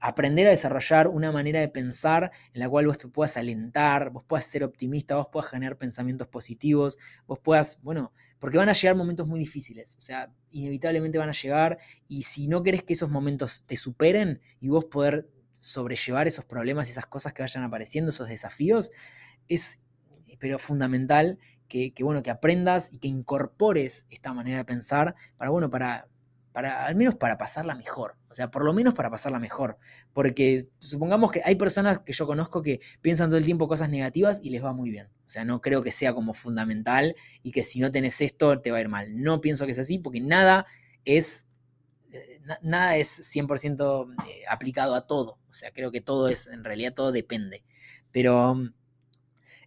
aprender 0.00 0.46
a 0.46 0.50
desarrollar 0.50 1.08
una 1.08 1.30
manera 1.30 1.60
de 1.60 1.68
pensar 1.68 2.32
en 2.52 2.60
la 2.60 2.68
cual 2.68 2.86
vos 2.86 2.98
te 2.98 3.08
puedas 3.08 3.36
alentar, 3.36 4.10
vos 4.10 4.24
puedas 4.24 4.44
ser 4.44 4.64
optimista, 4.64 5.16
vos 5.16 5.28
puedas 5.30 5.50
generar 5.50 5.78
pensamientos 5.78 6.26
positivos, 6.28 6.98
vos 7.26 7.38
puedas, 7.38 7.80
bueno, 7.82 8.12
porque 8.38 8.58
van 8.58 8.68
a 8.68 8.72
llegar 8.72 8.96
momentos 8.96 9.26
muy 9.26 9.38
difíciles, 9.38 9.96
o 9.96 10.00
sea, 10.00 10.32
inevitablemente 10.50 11.18
van 11.18 11.28
a 11.28 11.32
llegar 11.32 11.78
y 12.08 12.22
si 12.22 12.48
no 12.48 12.62
querés 12.62 12.82
que 12.82 12.94
esos 12.94 13.10
momentos 13.10 13.64
te 13.66 13.76
superen 13.76 14.40
y 14.58 14.68
vos 14.68 14.86
poder 14.86 15.28
sobrellevar 15.52 16.26
esos 16.26 16.44
problemas 16.44 16.88
y 16.88 16.90
esas 16.90 17.06
cosas 17.06 17.32
que 17.32 17.42
vayan 17.42 17.62
apareciendo, 17.62 18.10
esos 18.10 18.28
desafíos, 18.28 18.90
es 19.48 19.84
pero 20.40 20.58
fundamental 20.58 21.38
que, 21.68 21.94
que, 21.94 22.02
bueno, 22.02 22.24
que 22.24 22.30
aprendas 22.30 22.92
y 22.92 22.98
que 22.98 23.06
incorpores 23.06 24.08
esta 24.10 24.32
manera 24.32 24.58
de 24.58 24.64
pensar 24.64 25.14
para, 25.36 25.50
bueno, 25.50 25.70
para, 25.70 26.08
para, 26.50 26.84
al 26.84 26.96
menos 26.96 27.14
para 27.14 27.38
pasarla 27.38 27.76
mejor. 27.76 28.16
O 28.32 28.34
sea, 28.34 28.50
por 28.50 28.64
lo 28.64 28.72
menos 28.72 28.94
para 28.94 29.10
pasarla 29.10 29.38
mejor. 29.38 29.78
Porque 30.14 30.70
supongamos 30.78 31.30
que 31.30 31.42
hay 31.44 31.54
personas 31.54 32.00
que 32.00 32.14
yo 32.14 32.26
conozco 32.26 32.62
que 32.62 32.80
piensan 33.02 33.28
todo 33.28 33.36
el 33.36 33.44
tiempo 33.44 33.68
cosas 33.68 33.90
negativas 33.90 34.40
y 34.42 34.48
les 34.48 34.64
va 34.64 34.72
muy 34.72 34.90
bien. 34.90 35.08
O 35.26 35.30
sea, 35.30 35.44
no 35.44 35.60
creo 35.60 35.82
que 35.82 35.90
sea 35.90 36.14
como 36.14 36.32
fundamental 36.32 37.14
y 37.42 37.52
que 37.52 37.62
si 37.62 37.78
no 37.78 37.90
tenés 37.90 38.22
esto 38.22 38.60
te 38.60 38.70
va 38.70 38.78
a 38.78 38.80
ir 38.80 38.88
mal. 38.88 39.22
No 39.22 39.42
pienso 39.42 39.66
que 39.66 39.72
es 39.72 39.78
así 39.78 39.98
porque 39.98 40.20
nada 40.20 40.66
es, 41.04 41.46
eh, 42.12 42.40
nada 42.62 42.96
es 42.96 43.20
100% 43.34 44.14
eh, 44.26 44.44
aplicado 44.48 44.94
a 44.94 45.06
todo. 45.06 45.38
O 45.50 45.52
sea, 45.52 45.70
creo 45.70 45.92
que 45.92 46.00
todo 46.00 46.28
es, 46.28 46.46
en 46.46 46.64
realidad 46.64 46.94
todo 46.94 47.12
depende. 47.12 47.64
Pero 48.12 48.56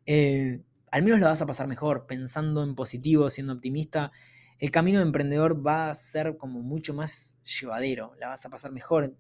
eh, 0.07 0.63
al 0.89 1.03
menos 1.03 1.19
lo 1.19 1.27
vas 1.27 1.41
a 1.41 1.45
pasar 1.45 1.67
mejor 1.67 2.07
pensando 2.07 2.63
en 2.63 2.73
positivo, 2.73 3.29
siendo 3.29 3.53
optimista 3.53 4.11
el 4.59 4.71
camino 4.71 4.99
de 4.99 5.05
emprendedor 5.05 5.65
va 5.65 5.89
a 5.89 5.95
ser 5.95 6.37
como 6.37 6.61
mucho 6.61 6.93
más 6.93 7.39
llevadero, 7.43 8.13
la 8.19 8.29
vas 8.29 8.45
a 8.45 8.49
pasar 8.49 8.71
mejor. 8.71 9.15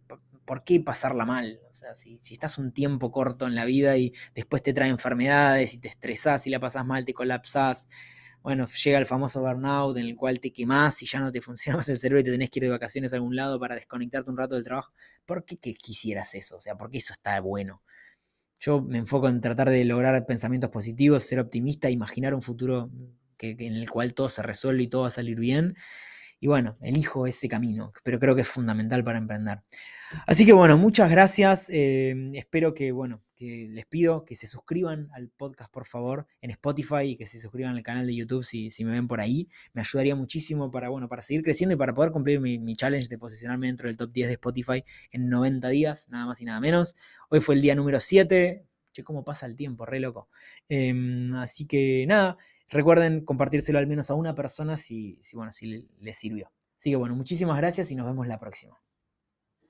¿Por 0.45 0.63
qué 0.63 0.79
pasarla 0.79 1.25
mal? 1.25 1.59
O 1.69 1.73
sea, 1.73 1.95
si, 1.95 2.19
estás 2.31 2.57
un 2.57 2.71
tiempo 2.71 3.11
corto 3.11 3.47
en 3.47 3.55
la 3.55 3.65
vida 3.65 3.97
y 3.97 4.13
después 4.33 4.61
te 4.63 4.73
trae 4.73 4.89
enfermedades 4.89 5.73
y 5.73 5.79
te 5.79 5.87
estresás 5.87 6.47
y 6.47 6.51
la 6.51 6.59
pasas 6.59 6.85
mal, 6.85 7.03
te 7.03 7.13
colapsás, 7.13 7.89
bueno, 8.43 8.67
llega 8.67 8.99
el 8.99 9.07
famoso 9.07 9.41
burnout 9.41 9.97
en 9.97 10.05
el 10.05 10.15
cual 10.15 10.39
te 10.39 10.53
quemás 10.53 11.01
y 11.01 11.07
ya 11.07 11.19
no 11.19 11.31
te 11.31 11.41
funciona 11.41 11.77
más 11.77 11.89
el 11.89 11.97
cerebro 11.97 12.21
y 12.21 12.23
te 12.23 12.31
tenés 12.31 12.49
que 12.49 12.59
ir 12.59 12.65
de 12.65 12.69
vacaciones 12.69 13.11
a 13.11 13.17
algún 13.17 13.35
lado 13.35 13.59
para 13.59 13.75
desconectarte 13.75 14.29
un 14.31 14.37
rato 14.37 14.55
del 14.55 14.63
trabajo. 14.63 14.93
¿Por 15.25 15.45
qué 15.45 15.57
quisieras 15.57 16.35
eso? 16.35 16.57
O 16.57 16.61
sea, 16.61 16.77
¿por 16.77 16.91
qué 16.91 16.99
eso 16.99 17.13
está 17.13 17.39
bueno? 17.41 17.81
Yo 18.59 18.81
me 18.81 18.99
enfoco 18.99 19.27
en 19.27 19.41
tratar 19.41 19.69
de 19.69 19.83
lograr 19.83 20.25
pensamientos 20.25 20.69
positivos, 20.69 21.23
ser 21.23 21.39
optimista, 21.39 21.89
imaginar 21.89 22.33
un 22.33 22.41
futuro 22.41 22.89
en 23.39 23.75
el 23.75 23.89
cual 23.89 24.13
todo 24.13 24.29
se 24.29 24.41
resuelve 24.41 24.83
y 24.83 24.87
todo 24.87 25.03
va 25.03 25.07
a 25.07 25.11
salir 25.11 25.39
bien. 25.39 25.75
Y 26.39 26.47
bueno, 26.47 26.77
elijo 26.81 27.27
ese 27.27 27.47
camino, 27.47 27.93
pero 28.03 28.19
creo 28.19 28.35
que 28.35 28.41
es 28.41 28.47
fundamental 28.47 29.03
para 29.03 29.17
emprender. 29.17 29.61
Así 30.27 30.45
que 30.45 30.53
bueno, 30.53 30.77
muchas 30.77 31.09
gracias. 31.09 31.69
Eh, 31.71 32.31
espero 32.33 32.73
que, 32.73 32.91
bueno, 32.91 33.21
que 33.35 33.67
les 33.69 33.85
pido 33.85 34.25
que 34.25 34.35
se 34.35 34.47
suscriban 34.47 35.09
al 35.13 35.29
podcast, 35.29 35.71
por 35.71 35.85
favor, 35.85 36.27
en 36.41 36.51
Spotify 36.51 37.03
y 37.03 37.15
que 37.17 37.25
se 37.25 37.39
suscriban 37.39 37.75
al 37.75 37.83
canal 37.83 38.05
de 38.07 38.15
YouTube 38.15 38.43
si, 38.43 38.71
si 38.71 38.85
me 38.85 38.91
ven 38.91 39.07
por 39.07 39.19
ahí. 39.19 39.49
Me 39.73 39.81
ayudaría 39.81 40.15
muchísimo 40.15 40.71
para, 40.71 40.89
bueno, 40.89 41.09
para 41.09 41.21
seguir 41.21 41.43
creciendo 41.43 41.75
y 41.75 41.77
para 41.77 41.93
poder 41.93 42.11
cumplir 42.11 42.39
mi, 42.39 42.59
mi, 42.59 42.75
challenge 42.75 43.07
de 43.07 43.17
posicionarme 43.17 43.67
dentro 43.67 43.87
del 43.87 43.97
top 43.97 44.11
10 44.11 44.27
de 44.27 44.33
Spotify 44.33 44.83
en 45.11 45.29
90 45.29 45.69
días, 45.69 46.09
nada 46.09 46.25
más 46.25 46.41
y 46.41 46.45
nada 46.45 46.59
menos. 46.59 46.95
Hoy 47.29 47.39
fue 47.39 47.55
el 47.55 47.61
día 47.61 47.75
número 47.75 47.99
7. 47.99 48.65
Che, 48.91 49.03
cómo 49.03 49.25
pasa 49.25 49.45
el 49.45 49.57
tiempo, 49.57 49.85
re 49.85 49.99
loco. 49.99 50.29
Em, 50.69 51.33
así 51.35 51.67
que 51.67 52.05
nada, 52.07 52.37
Recuerden 52.69 53.23
compartírselo 53.23 53.79
al 53.79 53.87
menos 53.87 54.09
a 54.09 54.15
una 54.15 54.35
persona 54.35 54.77
si, 54.77 55.19
si, 55.21 55.35
bueno, 55.35 55.51
si 55.51 55.87
les 55.99 56.17
sirvió. 56.17 56.51
Así 56.77 56.89
que 56.91 56.95
bueno, 56.95 57.15
muchísimas 57.15 57.57
gracias 57.57 57.91
y 57.91 57.95
nos 57.95 58.05
vemos 58.05 58.27
la 58.27 58.39
próxima. 58.39 58.77